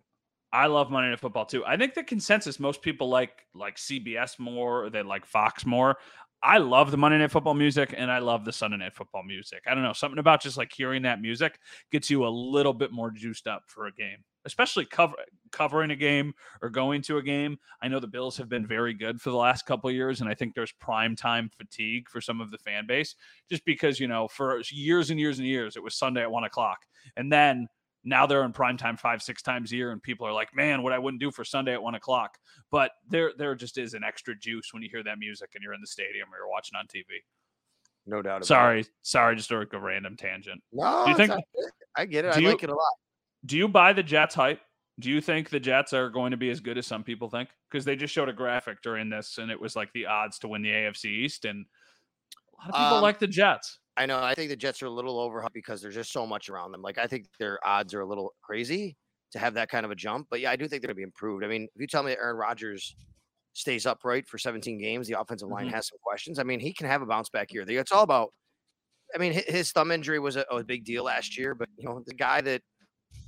I 0.56 0.68
love 0.68 0.90
Monday 0.90 1.10
Night 1.10 1.20
Football 1.20 1.46
too. 1.46 1.66
I 1.66 1.76
think 1.76 1.96
the 1.96 2.04
consensus 2.04 2.62
most 2.62 2.82
people 2.82 3.10
like 3.10 3.46
like 3.54 3.76
CBS 3.76 4.40
more, 4.40 4.86
or 4.86 4.90
they 4.90 5.04
like 5.04 5.26
Fox 5.26 5.66
more. 5.66 5.98
I 6.42 6.60
love 6.60 6.92
the 6.92 6.98
Monday 6.98 7.18
Night 7.18 7.32
Football 7.32 7.56
music 7.56 7.94
and 7.98 8.10
I 8.10 8.20
love 8.20 8.46
the 8.46 8.54
Sunday 8.54 8.78
Night 8.78 8.94
Football 8.94 9.24
music. 9.24 9.64
I 9.68 9.74
don't 9.74 9.84
know, 9.84 9.92
something 9.92 10.20
about 10.20 10.42
just 10.42 10.58
like 10.58 10.72
hearing 10.72 11.02
that 11.02 11.20
music 11.20 11.60
gets 11.92 12.10
you 12.10 12.26
a 12.26 12.30
little 12.30 12.74
bit 12.74 12.94
more 12.94 13.12
juiced 13.12 13.48
up 13.48 13.64
for 13.68 13.88
a 13.88 13.92
game, 13.92 14.18
especially 14.46 14.86
cover 14.86 15.16
covering 15.52 15.92
a 15.92 15.96
game 15.96 16.34
or 16.62 16.70
going 16.70 17.02
to 17.02 17.18
a 17.18 17.24
game. 17.24 17.58
I 17.82 17.90
know 17.90 18.00
the 18.00 18.08
Bills 18.08 18.38
have 18.38 18.48
been 18.48 18.66
very 18.66 18.94
good 18.94 19.20
for 19.20 19.32
the 19.32 19.38
last 19.38 19.66
couple 19.66 19.92
years, 19.92 20.22
and 20.22 20.30
I 20.30 20.36
think 20.36 20.56
there's 20.56 20.72
prime 20.74 21.18
time 21.18 21.50
fatigue 21.58 22.08
for 22.08 22.22
some 22.22 22.40
of 22.40 22.50
the 22.50 22.60
fan 22.60 22.88
base, 22.88 23.16
just 23.50 23.66
because 23.66 24.00
you 24.00 24.08
know 24.08 24.30
for 24.30 24.62
years 24.72 25.10
and 25.10 25.20
years 25.20 25.40
and 25.40 25.48
years 25.48 25.76
it 25.76 25.84
was 25.84 25.96
Sunday 25.96 26.22
at 26.22 26.32
one 26.32 26.46
o'clock, 26.46 26.80
and 27.18 27.30
then 27.30 27.68
now 28.06 28.26
they're 28.26 28.44
in 28.46 28.54
prime 28.54 28.78
time 28.78 28.96
five 28.98 29.22
six 29.22 29.42
times 29.42 29.72
a 29.72 29.76
year 29.76 29.92
and 29.92 30.02
people 30.02 30.26
are 30.28 30.32
like 30.34 30.50
man 30.56 30.84
what 30.84 30.94
i 30.94 31.00
wouldn't 31.00 31.20
do 31.20 31.32
for 31.32 31.44
sunday 31.44 31.74
at 31.74 31.82
one 31.82 31.96
o'clock. 31.96 32.38
But 32.72 32.92
there 33.10 33.32
there 33.38 33.54
just 33.56 33.78
is 33.78 33.94
an 33.94 34.04
extra 34.04 34.38
juice 34.38 34.70
when 34.74 34.82
you 34.84 34.90
hear 34.92 35.04
that 35.04 35.18
music 35.20 35.50
and 35.56 35.64
you're 35.64 35.74
in 35.74 35.82
the 35.82 35.88
stadium 35.88 36.28
or 36.34 36.38
you're 36.38 36.50
watching 36.50 36.76
on 36.78 36.86
tv 36.88 37.04
No 38.06 38.22
doubt 38.22 38.38
about 38.38 38.42
it. 38.44 38.46
sorry 38.46 38.86
sorry 39.02 39.36
just 39.36 39.52
a, 39.52 39.60
a 39.60 39.80
random 39.80 40.16
tangent. 40.18 40.62
No, 40.72 41.04
Do 41.06 41.12
you 41.12 41.18
think- 41.18 41.34
I 41.98 42.06
get 42.06 42.26
it. 42.26 42.36
I 42.36 42.40
you- 42.40 42.50
like 42.50 42.64
it 42.64 42.70
a 42.70 42.76
lot. 42.76 42.94
do 43.46 43.58
you 43.58 43.68
buy 43.68 43.94
the 43.94 44.04
jets 44.04 44.36
hype? 44.36 44.62
Do 45.00 45.10
you 45.10 45.20
think 45.22 45.50
the 45.50 45.60
jets 45.60 45.92
are 45.94 46.10
going 46.10 46.32
to 46.32 46.38
be 46.38 46.50
as 46.50 46.60
good 46.62 46.78
as 46.78 46.88
some 46.88 47.04
people 47.04 47.30
think? 47.30 47.50
Because 47.70 47.84
they 47.86 47.96
just 47.98 48.14
showed 48.14 48.30
a 48.30 48.34
graphic 48.34 48.82
during 48.82 49.10
this 49.10 49.38
and 49.40 49.50
it 49.52 49.60
was 49.60 49.76
like 49.76 49.92
the 49.94 50.06
odds 50.06 50.40
to 50.40 50.48
win 50.48 50.62
the 50.62 50.70
afc 50.70 51.06
east 51.06 51.44
and 51.46 51.66
a 52.54 52.62
lot 52.62 52.70
of 52.70 52.76
people 52.76 52.98
Um, 52.98 53.02
like 53.04 53.20
the 53.20 53.28
jets 53.28 53.80
I 53.98 54.06
know. 54.06 54.20
I 54.22 54.36
think 54.36 54.50
the 54.50 54.56
Jets 54.56 54.82
are 54.84 54.88
a 54.88 54.90
little 54.90 55.18
overhyped 55.18 55.54
because 55.54 55.82
there's 55.82 55.96
just 55.96 56.12
so 56.12 56.28
much 56.28 56.50
around 56.50 56.72
them. 56.72 56.82
Like 56.82 56.98
I 56.98 57.08
think 57.08 57.28
their 57.40 57.66
odds 57.66 57.94
are 57.94 58.02
a 58.02 58.06
little 58.06 58.34
crazy 58.42 58.98
to 59.32 59.40
have 59.40 59.54
that 59.54 59.70
kind 59.70 59.86
of 59.86 59.92
a 59.92 59.96
jump. 59.96 60.28
But 60.30 60.42
yeah, 60.42 60.52
I 60.52 60.56
do 60.56 60.68
think 60.68 60.82
they're 60.82 60.88
going 60.88 60.96
to 60.96 61.00
be 61.00 61.04
improved. 61.04 61.44
I 61.44 61.48
mean, 61.48 61.64
if 61.76 61.82
you 61.82 61.88
tell 61.88 62.04
me 62.04 62.12
that 62.12 62.20
Aaron 62.20 62.36
Rodgers 62.38 62.94
stays 63.54 63.86
upright 63.86 64.28
for 64.28 64.38
17 64.38 64.78
games, 64.80 65.08
the 65.08 65.20
offensive 65.20 65.48
line 65.48 65.68
Mhm. 65.68 65.72
has 65.74 65.88
some 65.88 65.98
questions. 66.04 66.40
I 66.40 66.44
mean, 66.44 66.60
he 66.60 66.74
can 66.74 66.88
have 66.88 67.02
a 67.02 67.06
bounce 67.06 67.30
back 67.30 67.54
year. 67.54 67.64
It's 67.68 67.92
all 67.94 68.04
about. 68.04 68.34
I 69.14 69.18
mean, 69.18 69.32
his 69.48 69.72
thumb 69.72 69.92
injury 69.92 70.20
was 70.20 70.36
a, 70.36 70.42
a 70.52 70.64
big 70.64 70.84
deal 70.84 71.06
last 71.06 71.38
year, 71.38 71.56
but 71.56 71.70
you 71.78 71.86
know, 71.86 72.04
the 72.06 72.14
guy 72.16 72.42
that 72.42 72.62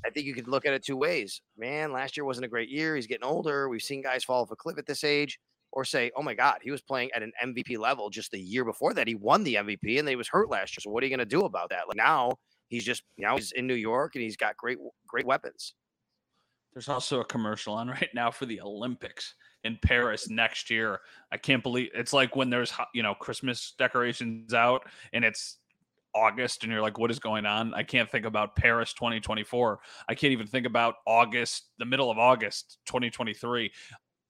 I 0.05 0.09
think 0.09 0.25
you 0.25 0.33
could 0.33 0.47
look 0.49 0.65
at 0.65 0.73
it 0.73 0.83
two 0.83 0.97
ways. 0.97 1.41
Man, 1.57 1.93
last 1.93 2.17
year 2.17 2.25
wasn't 2.25 2.45
a 2.45 2.49
great 2.49 2.67
year. 2.69 2.95
He's 2.95 3.07
getting 3.07 3.23
older. 3.23 3.69
We've 3.69 3.81
seen 3.81 4.01
guys 4.01 4.23
fall 4.25 4.41
off 4.43 4.51
a 4.51 4.55
cliff 4.55 4.77
at 4.77 4.85
this 4.85 5.03
age 5.05 5.39
or 5.71 5.85
say, 5.85 6.11
"Oh 6.15 6.21
my 6.21 6.33
God, 6.33 6.59
he 6.61 6.71
was 6.71 6.81
playing 6.81 7.11
at 7.13 7.23
an 7.23 7.31
MVP 7.43 7.77
level 7.77 8.09
just 8.09 8.31
the 8.31 8.39
year 8.39 8.65
before 8.65 8.93
that. 8.93 9.07
He 9.07 9.15
won 9.15 9.43
the 9.43 9.55
MVP, 9.55 9.99
and 9.99 10.07
he 10.07 10.15
was 10.15 10.27
hurt 10.27 10.49
last 10.49 10.75
year. 10.75 10.81
So 10.81 10.91
what 10.91 11.03
are 11.03 11.07
you 11.07 11.15
going 11.15 11.27
to 11.27 11.37
do 11.37 11.41
about 11.41 11.69
that? 11.69 11.87
Like 11.87 11.97
now, 11.97 12.33
he's 12.67 12.83
just 12.83 13.03
now 13.17 13.35
he's 13.35 13.51
in 13.51 13.67
New 13.67 13.75
York, 13.75 14.15
and 14.15 14.23
he's 14.23 14.37
got 14.37 14.57
great 14.57 14.77
great 15.07 15.25
weapons. 15.25 15.73
There's 16.73 16.89
also 16.89 17.21
a 17.21 17.25
commercial 17.25 17.73
on 17.73 17.87
right 17.87 18.09
now 18.13 18.29
for 18.31 18.45
the 18.45 18.61
Olympics 18.61 19.33
in 19.63 19.79
Paris 19.81 20.29
next 20.29 20.69
year. 20.69 20.99
I 21.31 21.37
can't 21.37 21.63
believe 21.63 21.89
it's 21.93 22.13
like 22.13 22.35
when 22.35 22.49
there's 22.49 22.71
you 22.93 23.03
know 23.03 23.15
Christmas 23.15 23.73
decorations 23.77 24.53
out 24.53 24.83
and 25.13 25.25
it's 25.25 25.57
August 26.15 26.63
and 26.63 26.71
you're 26.71 26.81
like 26.81 26.97
what 26.97 27.11
is 27.11 27.19
going 27.19 27.45
on? 27.45 27.73
I 27.73 27.83
can't 27.83 28.09
think 28.09 28.25
about 28.25 28.55
Paris 28.55 28.93
2024. 28.93 29.79
I 30.07 30.15
can't 30.15 30.33
even 30.33 30.47
think 30.47 30.65
about 30.65 30.95
August, 31.05 31.69
the 31.79 31.85
middle 31.85 32.11
of 32.11 32.17
August 32.17 32.77
2023. 32.85 33.71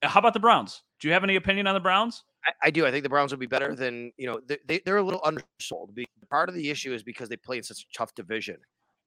How 0.03 0.19
about 0.19 0.33
the 0.33 0.39
Browns? 0.39 0.83
Do 0.99 1.07
you 1.07 1.13
have 1.13 1.23
any 1.23 1.35
opinion 1.35 1.67
on 1.67 1.73
the 1.73 1.79
Browns? 1.79 2.23
I, 2.45 2.51
I 2.63 2.71
do. 2.71 2.85
I 2.85 2.91
think 2.91 3.03
the 3.03 3.09
Browns 3.09 3.31
will 3.31 3.39
be 3.39 3.45
better 3.45 3.75
than 3.75 4.11
you 4.17 4.27
know. 4.27 4.39
They, 4.45 4.57
they 4.65 4.81
they're 4.85 4.97
a 4.97 5.03
little 5.03 5.21
undersold. 5.23 5.97
Part 6.29 6.49
of 6.49 6.55
the 6.55 6.69
issue 6.69 6.93
is 6.93 7.03
because 7.03 7.29
they 7.29 7.37
play 7.37 7.57
in 7.57 7.63
such 7.63 7.81
a 7.81 7.97
tough 7.97 8.13
division. 8.15 8.57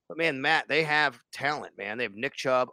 But 0.08 0.18
man, 0.18 0.40
Matt, 0.40 0.68
they 0.68 0.82
have 0.84 1.20
talent. 1.32 1.76
Man, 1.76 1.98
they 1.98 2.04
have 2.04 2.14
Nick 2.14 2.34
Chubb, 2.34 2.68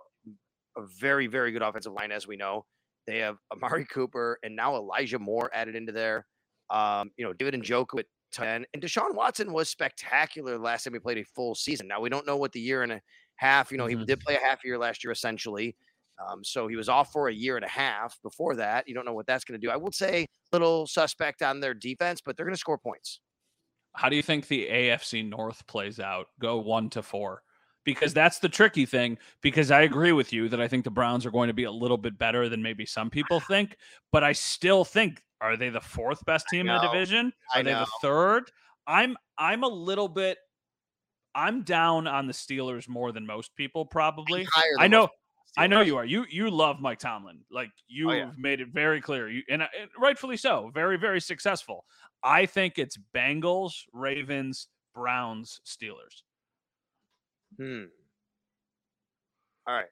a 0.78 0.82
very 1.00 1.28
very 1.28 1.52
good 1.52 1.62
offensive 1.62 1.94
line, 1.94 2.12
as 2.12 2.28
we 2.28 2.38
know. 2.38 2.66
They 3.06 3.20
have 3.20 3.38
Amari 3.52 3.86
Cooper 3.92 4.40
and 4.44 4.56
now 4.56 4.76
Elijah 4.76 5.20
Moore 5.20 5.50
added 5.54 5.76
into 5.76 5.92
there. 5.92 6.26
Um, 6.70 7.12
you 7.18 7.26
know, 7.26 7.34
David 7.34 7.54
and 7.56 7.64
Njoku 7.64 8.00
at 8.00 8.06
10. 8.34 8.66
And 8.74 8.84
Deshaun 8.84 9.16
Watson 9.16 9.54
was 9.54 9.70
spectacular 9.70 10.58
last 10.58 10.84
time 10.84 10.94
he 10.94 11.00
played 11.00 11.18
a 11.18 11.24
full 11.24 11.56
season. 11.56 11.88
Now 11.88 12.02
we 12.02 12.10
don't 12.10 12.28
know 12.28 12.36
what 12.36 12.52
the 12.52 12.60
year 12.60 12.84
and 12.84 12.92
a 12.92 13.02
half, 13.36 13.72
you 13.72 13.78
know, 13.78 13.86
Mhm. 13.86 14.00
he 14.00 14.06
did 14.06 14.20
play 14.20 14.36
a 14.36 14.40
half 14.40 14.64
year 14.66 14.78
last 14.78 15.04
year 15.04 15.12
essentially. 15.12 15.76
Um, 16.26 16.44
so 16.44 16.68
he 16.68 16.76
was 16.76 16.90
off 16.90 17.12
for 17.12 17.30
a 17.30 17.34
year 17.34 17.56
and 17.56 17.66
a 17.66 17.70
half 17.70 18.20
before 18.24 18.56
that. 18.56 18.88
You 18.88 18.96
don't 18.96 19.06
know 19.06 19.14
what 19.14 19.28
that's 19.28 19.44
going 19.44 19.60
to 19.60 19.66
do. 19.66 19.72
I 19.72 19.78
would 19.78 19.94
say 19.94 20.26
little 20.52 20.88
suspect 20.88 21.42
on 21.42 21.60
their 21.60 21.74
defense, 21.74 22.22
but 22.24 22.36
they're 22.36 22.46
going 22.46 22.56
to 22.56 22.60
score 22.60 22.78
points. 22.78 23.20
How 23.94 24.10
do 24.10 24.16
you 24.16 24.22
think 24.22 24.48
the 24.48 24.68
AFC 24.68 25.28
North 25.28 25.66
plays 25.68 26.00
out? 26.00 26.28
Go 26.40 26.58
one 26.58 26.90
to 26.92 27.02
four. 27.02 27.42
Because 27.84 28.14
that's 28.14 28.40
the 28.40 28.50
tricky 28.50 28.86
thing. 28.86 29.18
Because 29.42 29.72
I 29.72 29.82
agree 29.82 30.12
with 30.12 30.34
you 30.34 30.50
that 30.50 30.60
I 30.60 30.68
think 30.68 30.84
the 30.84 30.92
Browns 30.92 31.26
are 31.26 31.32
going 31.32 31.48
to 31.48 31.54
be 31.54 31.64
a 31.64 31.72
little 31.72 31.98
bit 31.98 32.18
better 32.18 32.50
than 32.50 32.62
maybe 32.62 32.86
some 32.86 33.10
people 33.10 33.40
think. 33.40 33.78
But 34.12 34.24
I 34.24 34.34
still 34.34 34.84
think 34.84 35.24
are 35.40 35.56
they 35.56 35.70
the 35.70 35.82
fourth 35.82 36.24
best 36.26 36.48
team 36.50 36.68
in 36.68 36.76
the 36.76 36.82
division? 36.82 37.32
Are 37.56 37.64
they 37.64 37.74
the 37.74 37.88
third? 38.02 38.52
I'm 38.86 39.16
I'm 39.38 39.64
a 39.64 39.68
little 39.68 40.08
bit 40.08 40.38
I'm 41.36 41.62
down 41.62 42.08
on 42.08 42.26
the 42.26 42.34
Steelers 42.34 42.90
more 42.90 43.12
than 43.12 43.26
most 43.26 43.56
people 43.56 43.86
probably. 43.86 44.48
I 44.80 44.88
know 44.88 45.10
I 45.58 45.68
know 45.68 45.82
you 45.82 45.98
are. 45.98 46.06
You 46.06 46.26
you 46.30 46.52
love 46.52 46.80
Mike 46.80 47.00
Tomlin. 47.00 47.44
Like 47.52 47.72
you've 47.88 48.10
Oh, 48.10 48.14
yeah. 48.14 48.32
made 48.38 48.62
it 48.62 48.70
very 48.70 49.02
clear. 49.02 49.30
You 49.30 49.44
and, 49.50 49.64
uh, 49.64 49.68
and 49.80 49.90
rightfully 49.98 50.38
so. 50.38 50.72
Very 50.74 50.98
very 50.98 51.22
successful. 51.22 51.86
I 52.24 52.46
think 52.46 52.78
it's 52.78 52.98
Bengals, 52.98 53.74
Ravens, 53.94 54.70
Browns, 54.94 55.62
Steelers. 55.66 56.24
Hmm. 57.58 57.92
All 59.66 59.74
right. 59.76 59.88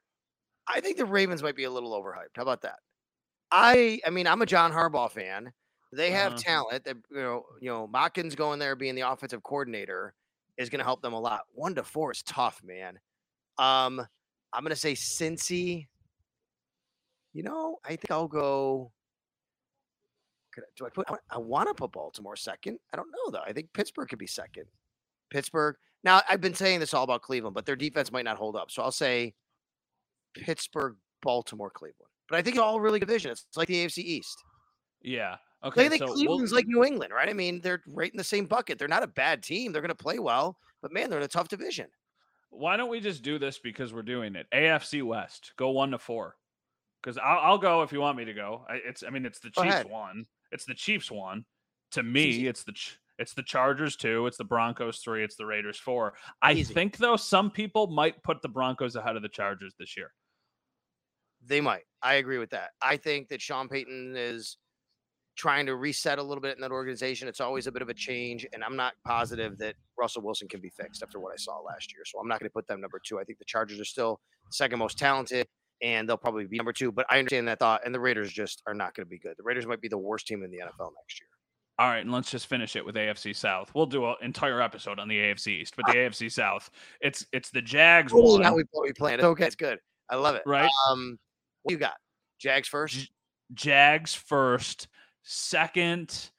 I 0.67 0.81
think 0.81 0.97
the 0.97 1.05
Ravens 1.05 1.43
might 1.43 1.55
be 1.55 1.65
a 1.65 1.71
little 1.71 1.91
overhyped. 1.91 2.35
How 2.35 2.43
about 2.43 2.61
that? 2.63 2.79
I 3.51 3.99
I 4.05 4.09
mean, 4.09 4.27
I'm 4.27 4.41
a 4.41 4.45
John 4.45 4.71
Harbaugh 4.71 5.11
fan. 5.11 5.53
They 5.91 6.11
have 6.11 6.35
Uh-huh. 6.35 6.35
talent 6.35 6.83
that 6.85 6.97
you 7.09 7.17
know, 7.17 7.45
you 7.61 7.69
know, 7.69 7.87
Monken's 7.87 8.35
going 8.35 8.59
there 8.59 8.75
being 8.75 8.95
the 8.95 9.01
offensive 9.09 9.43
coordinator 9.43 10.15
is 10.57 10.69
going 10.69 10.79
to 10.79 10.85
help 10.85 11.01
them 11.01 11.13
a 11.13 11.19
lot. 11.19 11.41
One 11.51 11.75
to 11.75 11.83
four 11.83 12.11
is 12.11 12.23
tough, 12.23 12.63
man. 12.63 12.99
Um, 13.57 14.07
I'm 14.53 14.63
going 14.63 14.69
to 14.71 14.75
say 14.75 14.93
Cincy. 14.93 15.87
You 17.33 17.43
know, 17.43 17.79
I 17.83 17.89
think 17.89 18.11
I'll 18.11 18.27
go. 18.27 18.91
could 20.53 20.63
I- 20.63 20.67
Do 20.77 20.85
I 20.85 20.89
put? 20.89 21.07
I 21.29 21.37
want 21.37 21.67
to 21.67 21.73
put 21.73 21.91
Baltimore 21.91 22.35
second. 22.37 22.79
I 22.93 22.97
don't 22.97 23.11
know 23.11 23.31
though. 23.31 23.43
I 23.45 23.51
think 23.51 23.73
Pittsburgh 23.73 24.07
could 24.07 24.19
be 24.19 24.27
second. 24.27 24.65
Pittsburgh. 25.29 25.75
Now 26.03 26.21
I've 26.29 26.39
been 26.41 26.53
saying 26.53 26.79
this 26.79 26.93
all 26.93 27.03
about 27.03 27.21
Cleveland, 27.23 27.53
but 27.55 27.65
their 27.65 27.75
defense 27.75 28.11
might 28.11 28.23
not 28.25 28.37
hold 28.37 28.55
up. 28.55 28.71
So 28.71 28.81
I'll 28.83 28.91
say 28.91 29.33
Pittsburgh, 30.33 30.95
Baltimore, 31.21 31.69
Cleveland. 31.69 32.09
But 32.29 32.37
I 32.39 32.41
think 32.41 32.55
it's 32.55 32.61
all 32.63 32.79
really 32.79 32.99
good 32.99 33.07
division. 33.07 33.31
It's 33.31 33.45
like 33.55 33.67
the 33.67 33.85
AFC 33.85 33.97
East. 33.99 34.43
Yeah. 35.01 35.35
I 35.61 35.67
Okay. 35.67 35.89
think 35.89 35.99
so 35.99 36.05
we'll- 36.05 36.15
Cleveland's 36.15 36.53
like 36.53 36.67
New 36.67 36.83
England, 36.85 37.11
right? 37.11 37.27
I 37.27 37.33
mean, 37.33 37.59
they're 37.61 37.81
right 37.87 38.11
in 38.11 38.17
the 38.17 38.23
same 38.23 38.45
bucket. 38.45 38.77
They're 38.79 38.87
not 38.87 39.03
a 39.03 39.07
bad 39.07 39.43
team. 39.43 39.71
They're 39.71 39.81
going 39.81 39.89
to 39.89 39.95
play 39.95 40.19
well, 40.19 40.57
but 40.81 40.91
man, 40.93 41.09
they're 41.09 41.19
in 41.19 41.25
a 41.25 41.27
tough 41.27 41.47
division. 41.49 41.87
Why 42.49 42.77
don't 42.77 42.89
we 42.89 42.99
just 42.99 43.23
do 43.23 43.37
this 43.39 43.59
because 43.59 43.93
we're 43.93 44.01
doing 44.01 44.35
it? 44.35 44.47
AFC 44.53 45.03
West, 45.03 45.53
go 45.57 45.71
one 45.71 45.91
to 45.91 45.99
four. 45.99 46.35
Because 47.01 47.17
I'll, 47.17 47.39
I'll 47.39 47.57
go 47.57 47.83
if 47.83 47.91
you 47.91 47.99
want 48.01 48.17
me 48.17 48.25
to 48.25 48.33
go. 48.33 48.65
I, 48.69 48.75
it's 48.85 49.03
I 49.05 49.09
mean 49.09 49.25
it's 49.25 49.39
the 49.39 49.51
Go 49.51 49.63
Chiefs 49.63 49.75
ahead. 49.75 49.89
one. 49.89 50.25
It's 50.51 50.65
the 50.65 50.73
Chiefs 50.73 51.11
one. 51.11 51.45
To 51.91 51.99
easy. 52.01 52.09
me, 52.43 52.47
it's 52.47 52.63
the 52.63 52.71
Ch- 52.71 52.97
it's 53.19 53.33
the 53.33 53.43
Chargers 53.43 53.95
two. 53.95 54.25
It's 54.27 54.37
the 54.37 54.43
Broncos 54.43 54.99
three. 54.99 55.23
It's 55.23 55.35
the 55.35 55.45
Raiders 55.45 55.77
four. 55.77 56.15
I 56.41 56.53
Easy. 56.53 56.73
think 56.73 56.97
though 56.97 57.15
some 57.15 57.51
people 57.51 57.87
might 57.87 58.21
put 58.23 58.41
the 58.41 58.49
Broncos 58.49 58.95
ahead 58.95 59.15
of 59.15 59.21
the 59.21 59.29
Chargers 59.29 59.73
this 59.77 59.95
year. 59.95 60.11
They 61.45 61.61
might. 61.61 61.83
I 62.01 62.15
agree 62.15 62.39
with 62.39 62.49
that. 62.51 62.71
I 62.81 62.97
think 62.97 63.29
that 63.29 63.41
Sean 63.41 63.69
Payton 63.69 64.15
is 64.17 64.57
trying 65.35 65.65
to 65.65 65.75
reset 65.75 66.17
a 66.17 66.23
little 66.23 66.41
bit 66.41 66.55
in 66.55 66.61
that 66.61 66.71
organization. 66.71 67.27
It's 67.27 67.41
always 67.41 67.67
a 67.67 67.71
bit 67.71 67.81
of 67.81 67.89
a 67.89 67.93
change, 67.93 68.45
and 68.53 68.63
I'm 68.63 68.75
not 68.75 68.93
positive 69.05 69.57
that 69.59 69.75
Russell 69.97 70.21
Wilson 70.21 70.47
can 70.47 70.61
be 70.61 70.69
fixed 70.69 71.03
after 71.03 71.19
what 71.19 71.33
I 71.33 71.37
saw 71.37 71.59
last 71.59 71.93
year. 71.93 72.03
So 72.05 72.19
I'm 72.19 72.27
not 72.27 72.39
going 72.39 72.49
to 72.49 72.53
put 72.53 72.67
them 72.67 72.81
number 72.81 73.01
two. 73.05 73.19
I 73.19 73.23
think 73.23 73.39
the 73.39 73.45
Chargers 73.45 73.79
are 73.79 73.85
still 73.85 74.19
second 74.51 74.79
most 74.79 74.97
talented, 74.97 75.47
and 75.81 76.07
they'll 76.07 76.17
probably 76.17 76.45
be 76.45 76.57
number 76.57 76.73
two. 76.73 76.91
But 76.91 77.05
I 77.09 77.19
understand 77.19 77.47
that 77.47 77.59
thought, 77.59 77.81
and 77.85 77.93
the 77.93 77.99
Raiders 77.99 78.31
just 78.31 78.61
are 78.67 78.73
not 78.73 78.95
going 78.95 79.05
to 79.05 79.09
be 79.09 79.19
good. 79.19 79.35
The 79.37 79.43
Raiders 79.43 79.65
might 79.65 79.81
be 79.81 79.87
the 79.89 79.97
worst 79.97 80.27
team 80.27 80.43
in 80.43 80.51
the 80.51 80.57
NFL 80.57 80.91
next 80.95 81.19
year. 81.19 81.29
All 81.77 81.89
right, 81.89 81.99
and 81.99 82.11
let's 82.13 82.31
just 82.31 82.47
finish 82.47 82.77
it 82.77 82.85
with 82.85 82.95
AFC 82.95 83.35
South. 83.35 83.69
We'll 83.75 83.85
do 83.85 84.05
an 84.05 84.15
entire 84.21 84.61
episode 84.61 84.97
on 84.97 85.09
the 85.09 85.17
AFC 85.17 85.47
East, 85.47 85.73
but 85.75 85.85
the 85.87 85.93
AFC 85.93 86.31
South, 86.31 86.69
it's 87.01 87.25
it's 87.33 87.49
the 87.49 87.61
Jags 87.61 88.13
one, 88.13 88.41
not 88.41 88.55
we 88.55 88.63
we 88.81 88.93
planned. 88.93 89.15
It's 89.19 89.25
okay. 89.25 89.45
It's 89.47 89.55
good. 89.57 89.79
I 90.09 90.15
love 90.15 90.35
it. 90.35 90.43
right? 90.45 90.69
Um, 90.89 91.19
what 91.63 91.73
you 91.73 91.77
got? 91.77 91.95
Jags 92.39 92.69
first. 92.69 92.95
J- 92.95 93.07
Jags 93.53 94.13
first, 94.13 94.87
second. 95.25 96.29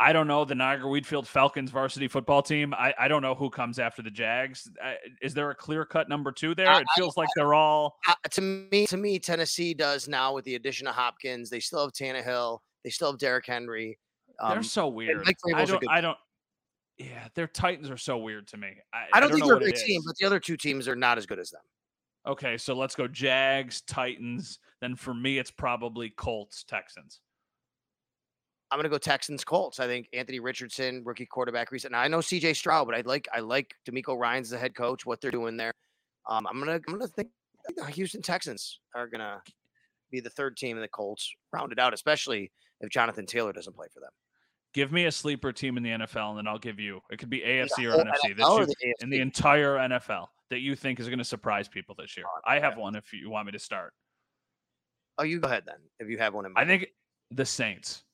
I 0.00 0.12
don't 0.12 0.26
know 0.26 0.44
the 0.44 0.54
Niagara 0.54 0.88
Wheatfield 0.90 1.28
Falcons 1.28 1.70
varsity 1.70 2.08
football 2.08 2.42
team. 2.42 2.74
I, 2.74 2.92
I 2.98 3.06
don't 3.08 3.22
know 3.22 3.34
who 3.36 3.50
comes 3.50 3.78
after 3.78 4.02
the 4.02 4.10
Jags. 4.10 4.68
Uh, 4.82 4.94
is 5.20 5.32
there 5.32 5.50
a 5.50 5.54
clear 5.54 5.84
cut 5.84 6.08
number 6.08 6.32
two 6.32 6.54
there? 6.54 6.68
I- 6.68 6.80
It 6.80 6.86
feels 6.96 7.16
like 7.16 7.28
they're 7.36 7.54
all 7.54 7.96
to 8.30 8.40
me, 8.40 8.86
to 8.86 8.96
me, 8.96 9.18
Tennessee 9.18 9.74
does 9.74 10.08
now 10.08 10.34
with 10.34 10.44
the 10.44 10.56
addition 10.56 10.86
of 10.88 10.94
Hopkins. 10.94 11.50
They 11.50 11.60
still 11.60 11.82
have 11.82 11.92
Tannehill. 11.92 12.58
They 12.84 12.90
still 12.90 13.12
have 13.12 13.18
Derrick 13.18 13.46
Henry. 13.46 13.98
they're 14.40 14.58
Um, 14.58 14.62
so 14.64 14.88
weird. 14.88 15.24
I 15.54 15.64
don't. 15.64 15.88
I 15.88 16.00
don't. 16.00 16.18
Yeah, 16.98 17.28
their 17.34 17.46
Titans 17.46 17.88
are 17.90 17.96
so 17.96 18.18
weird 18.18 18.48
to 18.48 18.56
me. 18.56 18.68
I, 18.92 19.06
I 19.14 19.20
don't 19.20 19.30
think 19.32 19.44
they're 19.44 19.56
a 19.56 19.60
great 19.60 19.76
team, 19.76 20.02
but 20.04 20.16
the 20.18 20.26
other 20.26 20.38
two 20.40 20.56
teams 20.56 20.86
are 20.88 20.96
not 20.96 21.16
as 21.16 21.26
good 21.26 21.38
as 21.38 21.50
them. 21.50 21.62
Okay, 22.26 22.56
so 22.58 22.74
let's 22.74 22.94
go 22.94 23.06
Jags, 23.08 23.80
Titans. 23.82 24.58
Then 24.80 24.94
for 24.96 25.14
me, 25.14 25.38
it's 25.38 25.50
probably 25.50 26.10
Colts, 26.10 26.64
Texans. 26.64 27.20
I'm 28.72 28.78
gonna 28.78 28.88
go 28.88 28.98
Texans 28.98 29.44
Colts. 29.44 29.78
I 29.80 29.86
think 29.86 30.08
Anthony 30.12 30.40
Richardson, 30.40 31.02
rookie 31.04 31.26
quarterback, 31.26 31.70
recent. 31.70 31.92
Now 31.92 32.00
I 32.00 32.08
know 32.08 32.18
CJ 32.18 32.56
Stroud, 32.56 32.86
but 32.86 32.96
I 32.96 33.02
like 33.02 33.28
I 33.32 33.40
like 33.40 33.74
DeMeco 33.88 34.18
Ryans 34.18 34.50
the 34.50 34.58
head 34.58 34.74
coach. 34.74 35.04
What 35.06 35.20
they're 35.20 35.30
doing 35.30 35.56
there. 35.56 35.72
Um, 36.28 36.46
I'm 36.46 36.58
gonna 36.58 36.80
I'm 36.88 36.94
gonna 36.94 37.06
think 37.06 37.28
the 37.76 37.84
Houston 37.86 38.22
Texans 38.22 38.80
are 38.94 39.06
gonna 39.06 39.42
be 40.10 40.20
the 40.20 40.30
third 40.30 40.56
team 40.56 40.76
in 40.76 40.82
the 40.82 40.88
Colts, 40.88 41.30
rounded 41.52 41.78
out, 41.78 41.94
especially 41.94 42.50
if 42.80 42.90
Jonathan 42.90 43.26
Taylor 43.26 43.52
doesn't 43.52 43.76
play 43.76 43.86
for 43.92 44.00
them. 44.00 44.10
Give 44.74 44.90
me 44.90 45.04
a 45.04 45.12
sleeper 45.12 45.52
team 45.52 45.76
in 45.76 45.82
the 45.82 45.90
NFL, 45.90 46.30
and 46.30 46.38
then 46.38 46.48
I'll 46.48 46.58
give 46.58 46.80
you. 46.80 47.00
It 47.10 47.18
could 47.18 47.28
be 47.28 47.40
AFC 47.40 47.84
or 47.84 48.02
NFC. 48.02 48.34
NFL 48.34 48.36
That 48.36 48.46
or 48.46 48.60
you, 48.60 48.66
the 48.66 48.94
in 49.02 49.10
the 49.10 49.20
entire 49.20 49.76
NFL 49.76 50.28
that 50.50 50.60
you 50.60 50.74
think 50.74 50.98
is 50.98 51.08
going 51.08 51.18
to 51.18 51.24
surprise 51.24 51.68
people 51.68 51.94
this 51.98 52.16
year. 52.16 52.24
Oh, 52.26 52.40
I 52.46 52.58
have 52.58 52.78
one. 52.78 52.94
If 52.94 53.12
you 53.12 53.28
want 53.28 53.46
me 53.46 53.52
to 53.52 53.58
start, 53.58 53.92
Oh, 55.18 55.24
you 55.24 55.40
go 55.40 55.48
ahead 55.48 55.64
then. 55.66 55.76
If 56.00 56.08
you 56.08 56.18
have 56.18 56.34
one 56.34 56.46
in 56.46 56.52
mind. 56.52 56.64
I 56.64 56.68
think 56.68 56.88
the 57.30 57.44
Saints. 57.44 58.04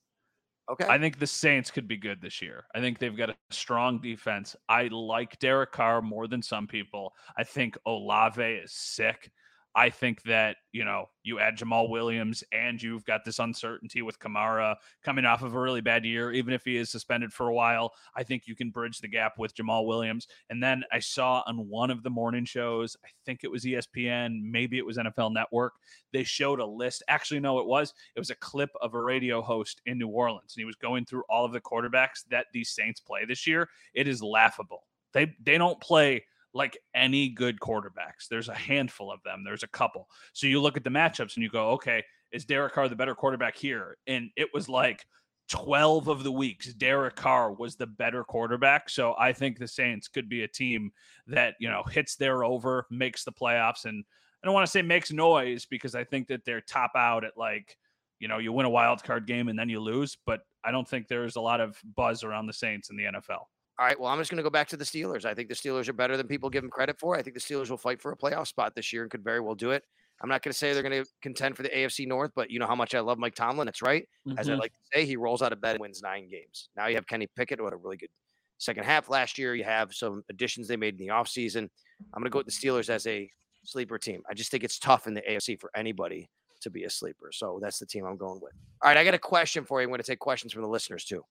Okay. 0.71 0.87
I 0.89 0.99
think 0.99 1.19
the 1.19 1.27
Saints 1.27 1.71
could 1.71 1.89
be 1.89 1.97
good 1.97 2.21
this 2.21 2.41
year. 2.43 2.65
I 2.75 2.81
think 2.81 2.99
they've 2.99 3.17
got 3.17 3.31
a 3.31 3.37
strong 3.51 4.01
defense. 4.01 4.57
I 4.69 4.89
like 4.89 5.39
Derek 5.39 5.73
Carr 5.73 6.03
more 6.03 6.27
than 6.27 6.43
some 6.43 6.67
people. 6.67 7.15
I 7.37 7.45
think 7.45 7.77
Olave 7.87 8.43
is 8.43 8.73
sick. 8.73 9.31
I 9.75 9.91
think 9.91 10.23
that, 10.23 10.57
you 10.73 10.85
know, 10.85 11.09
you 11.23 11.39
add 11.39 11.57
Jamaal 11.57 11.89
Williams 11.89 12.43
and 12.53 12.83
you've 12.83 13.05
got 13.05 13.25
this 13.25 13.39
uncertainty 13.39 14.03
with 14.03 14.19
Kamara 14.19 14.77
coming 15.05 15.25
off 15.25 15.43
of 15.43 15.55
a 15.55 15.61
really 15.61 15.81
bad 15.81 16.05
year, 16.05 16.33
even 16.33 16.53
if 16.53 16.65
he 16.65 16.77
is 16.77 16.91
suspended 16.91 17.33
for 17.33 17.49
a 17.49 17.55
while. 17.55 17.93
I 18.17 18.23
think 18.23 18.47
you 18.47 18.57
can 18.57 18.71
bridge 18.71 18.99
the 18.99 19.09
gap 19.09 19.39
with 19.39 19.55
Jamaal 19.55 19.87
Williams. 19.87 20.27
And 20.51 20.63
then 20.63 20.83
I 20.93 20.99
saw 20.99 21.43
on 21.47 21.69
one 21.69 21.91
of 21.91 22.03
the 22.03 22.11
morning 22.11 22.45
shows, 22.45 22.97
I 23.05 23.09
think 23.25 23.45
it 23.45 23.51
was 23.51 23.65
ESPN, 23.65 24.41
maybe 24.43 24.79
it 24.79 24.87
was 24.87 24.97
NFL 24.97 25.33
Network, 25.33 25.75
they 26.13 26.25
showed 26.25 26.61
a 26.61 26.67
list. 26.67 27.03
Actually, 27.09 27.41
no, 27.41 27.59
it 27.59 27.67
was. 27.67 27.93
It 28.17 28.19
was 28.19 28.31
a 28.31 28.37
clip 28.37 28.71
of 28.81 28.95
a 28.95 29.01
radio 29.01 29.43
host 29.43 29.83
in 29.87 29.99
New 29.99 30.09
Orleans, 30.09 30.55
and 30.57 30.61
he 30.61 30.65
was 30.65 30.77
going 30.77 31.05
through 31.05 31.25
all 31.29 31.45
of 31.45 31.53
the 31.53 31.61
quarterbacks 31.61 32.25
that 32.31 32.47
these 32.53 32.71
Saints 32.71 33.01
play 33.01 33.25
this 33.25 33.47
year. 33.47 33.69
It 33.95 34.09
is 34.09 34.23
laughable. 34.23 34.85
They 35.13 35.35
they 35.43 35.59
don't 35.59 35.81
play 35.81 36.25
like 36.55 36.79
any 36.95 37.29
good 37.29 37.61
quarterbacks. 37.61 38.29
There's 38.31 38.49
a 38.49 38.55
handful 38.55 39.13
of 39.13 39.23
them. 39.25 39.43
There's 39.45 39.63
a 39.63 39.69
couple. 39.69 40.09
So 40.33 40.47
you 40.47 40.61
look 40.61 40.77
at 40.77 40.85
the 40.85 40.91
matchups 40.91 41.35
and 41.35 41.43
you 41.43 41.51
go, 41.51 41.71
okay, 41.71 42.03
is 42.33 42.45
Derek 42.45 42.75
Carr 42.75 42.89
the 42.89 42.97
better 42.97 43.15
quarterback 43.15 43.57
here? 43.57 43.97
And 44.07 44.31
it 44.37 44.49
was 44.53 44.69
like 44.69 45.05
12 45.49 46.09
of 46.09 46.25
the 46.25 46.33
weeks, 46.33 46.73
Derek 46.75 47.17
Carr 47.17 47.53
was 47.53 47.77
the 47.77 47.87
better 47.87 48.23
quarterback. 48.23 48.91
So 48.91 49.15
I 49.19 49.33
think 49.33 49.59
the 49.59 49.69
Saints 49.69 50.09
could 50.09 50.29
be 50.29 50.43
a 50.43 50.49
team 50.49 50.93
that, 51.27 51.55
you 51.59 51.71
know, 51.71 51.83
hits 51.85 52.17
their 52.17 52.45
over, 52.45 52.87
makes 52.91 53.25
the 53.25 53.33
playoffs. 53.33 53.87
And 53.87 54.05
I 54.43 54.47
don't 54.47 54.55
want 54.55 54.67
to 54.67 54.71
say 54.71 54.83
makes 54.83 55.11
noise 55.11 55.65
because 55.65 55.95
I 55.95 56.05
think 56.05 56.29
that 56.29 56.45
they're 56.45 56.61
top 56.61 56.93
out 56.97 57.25
at 57.25 57.37
like, 57.37 57.77
you 58.19 58.29
know, 58.29 58.39
you 58.39 58.53
win 58.53 58.67
a 58.67 58.71
wild 58.71 59.03
card 59.03 59.27
game 59.27 59.49
and 59.49 59.59
then 59.59 59.69
you 59.69 59.81
lose. 59.81 60.17
But 60.27 60.41
I 60.65 60.71
don't 60.71 60.87
think 60.87 61.09
there's 61.09 61.37
a 61.37 61.41
lot 61.41 61.61
of 61.61 61.81
buzz 61.97 62.25
around 62.25 62.47
the 62.47 62.53
Saints 62.53 62.91
in 62.91 62.97
the 62.97 63.05
NFL. 63.05 63.45
All 63.79 63.87
right. 63.87 63.99
Well, 63.99 64.11
I'm 64.11 64.19
just 64.19 64.31
going 64.31 64.39
to 64.39 64.43
go 64.43 64.51
back 64.51 64.69
to 64.69 64.77
the 64.77 64.85
Steelers. 64.85 65.25
I 65.25 65.35
think 65.35 65.49
the 65.49 65.55
Steelers 65.55 65.89
are 65.89 65.93
better 65.93 66.17
than 66.17 66.27
people 66.27 66.51
give 66.51 66.63
them 66.63 66.71
credit 66.71 66.99
for. 66.99 67.15
I 67.17 67.23
think 67.23 67.35
the 67.35 67.41
Steelers 67.41 67.71
will 67.71 67.77
fight 67.77 68.01
for 68.01 68.11
a 68.13 68.17
playoff 68.17 68.49
spot 68.49 68.75
this 68.75 68.93
year 68.93 69.03
and 69.03 69.11
could 69.11 69.23
very 69.23 69.41
well 69.41 69.55
do 69.55 69.71
it. 69.71 69.85
I'm 70.21 70.29
not 70.29 70.43
going 70.43 70.51
to 70.51 70.59
say 70.59 70.73
they're 70.73 70.83
going 70.83 71.05
to 71.05 71.09
contend 71.23 71.57
for 71.57 71.63
the 71.63 71.69
AFC 71.69 72.05
North, 72.09 72.33
but 72.35 72.51
you 72.51 72.59
know 72.59 72.67
how 72.67 72.75
much 72.75 72.93
I 72.97 73.01
love 73.01 73.19
Mike 73.19 73.37
Tomlin. 73.37 73.67
That's 73.67 73.83
right. 73.83 74.09
As 74.37 74.49
I 74.49 74.55
Mhm. 74.55 74.59
like 74.59 74.73
to 74.73 74.79
say, 74.93 75.05
he 75.05 75.17
rolls 75.17 75.43
out 75.43 75.53
of 75.53 75.61
bed 75.61 75.77
and 75.77 75.81
wins 75.81 76.03
nine 76.03 76.29
games. 76.29 76.71
Now 76.77 76.87
you 76.89 76.97
have 76.97 77.07
Kenny 77.07 77.29
Pickett, 77.37 77.61
who 77.61 77.65
had 77.67 77.73
a 77.73 77.77
really 77.77 77.97
good 77.97 78.11
second 78.59 78.83
half 78.83 79.09
last 79.09 79.39
year. 79.39 79.55
You 79.55 79.63
have 79.63 79.95
some 79.95 80.25
additions 80.29 80.67
they 80.67 80.77
made 80.77 80.99
in 81.01 81.07
the 81.07 81.13
offseason. 81.13 81.69
I'm 82.13 82.21
going 82.21 82.25
to 82.25 82.31
go 82.31 82.39
with 82.41 82.47
the 82.47 82.53
Steelers 82.53 82.91
as 82.91 83.07
a 83.07 83.31
sleeper 83.63 83.97
team. 83.97 84.23
I 84.29 84.35
just 84.35 84.51
think 84.51 84.65
it's 84.65 84.81
tough 84.81 85.07
in 85.07 85.15
the 85.15 85.23
AFC 85.31 85.55
for 85.55 85.71
anybody 85.77 86.29
to 86.63 86.71
be 86.71 86.83
a 86.83 86.91
sleeper. 86.91 87.31
So 87.31 87.61
that's 87.63 87.79
the 87.79 87.87
team 87.87 88.05
I'm 88.05 88.17
going 88.17 88.41
with. 88.41 88.55
All 88.83 88.89
right. 88.89 88.97
I 88.97 89.05
got 89.05 89.15
a 89.15 89.19
question 89.21 89.65
for 89.65 89.81
you. 89.81 89.85
I'm 89.87 89.91
going 89.91 90.01
to 90.01 90.05
take 90.05 90.19
questions 90.19 90.53
from 90.53 90.63
the 90.63 90.69
listeners 90.69 91.05
too. 91.05 91.25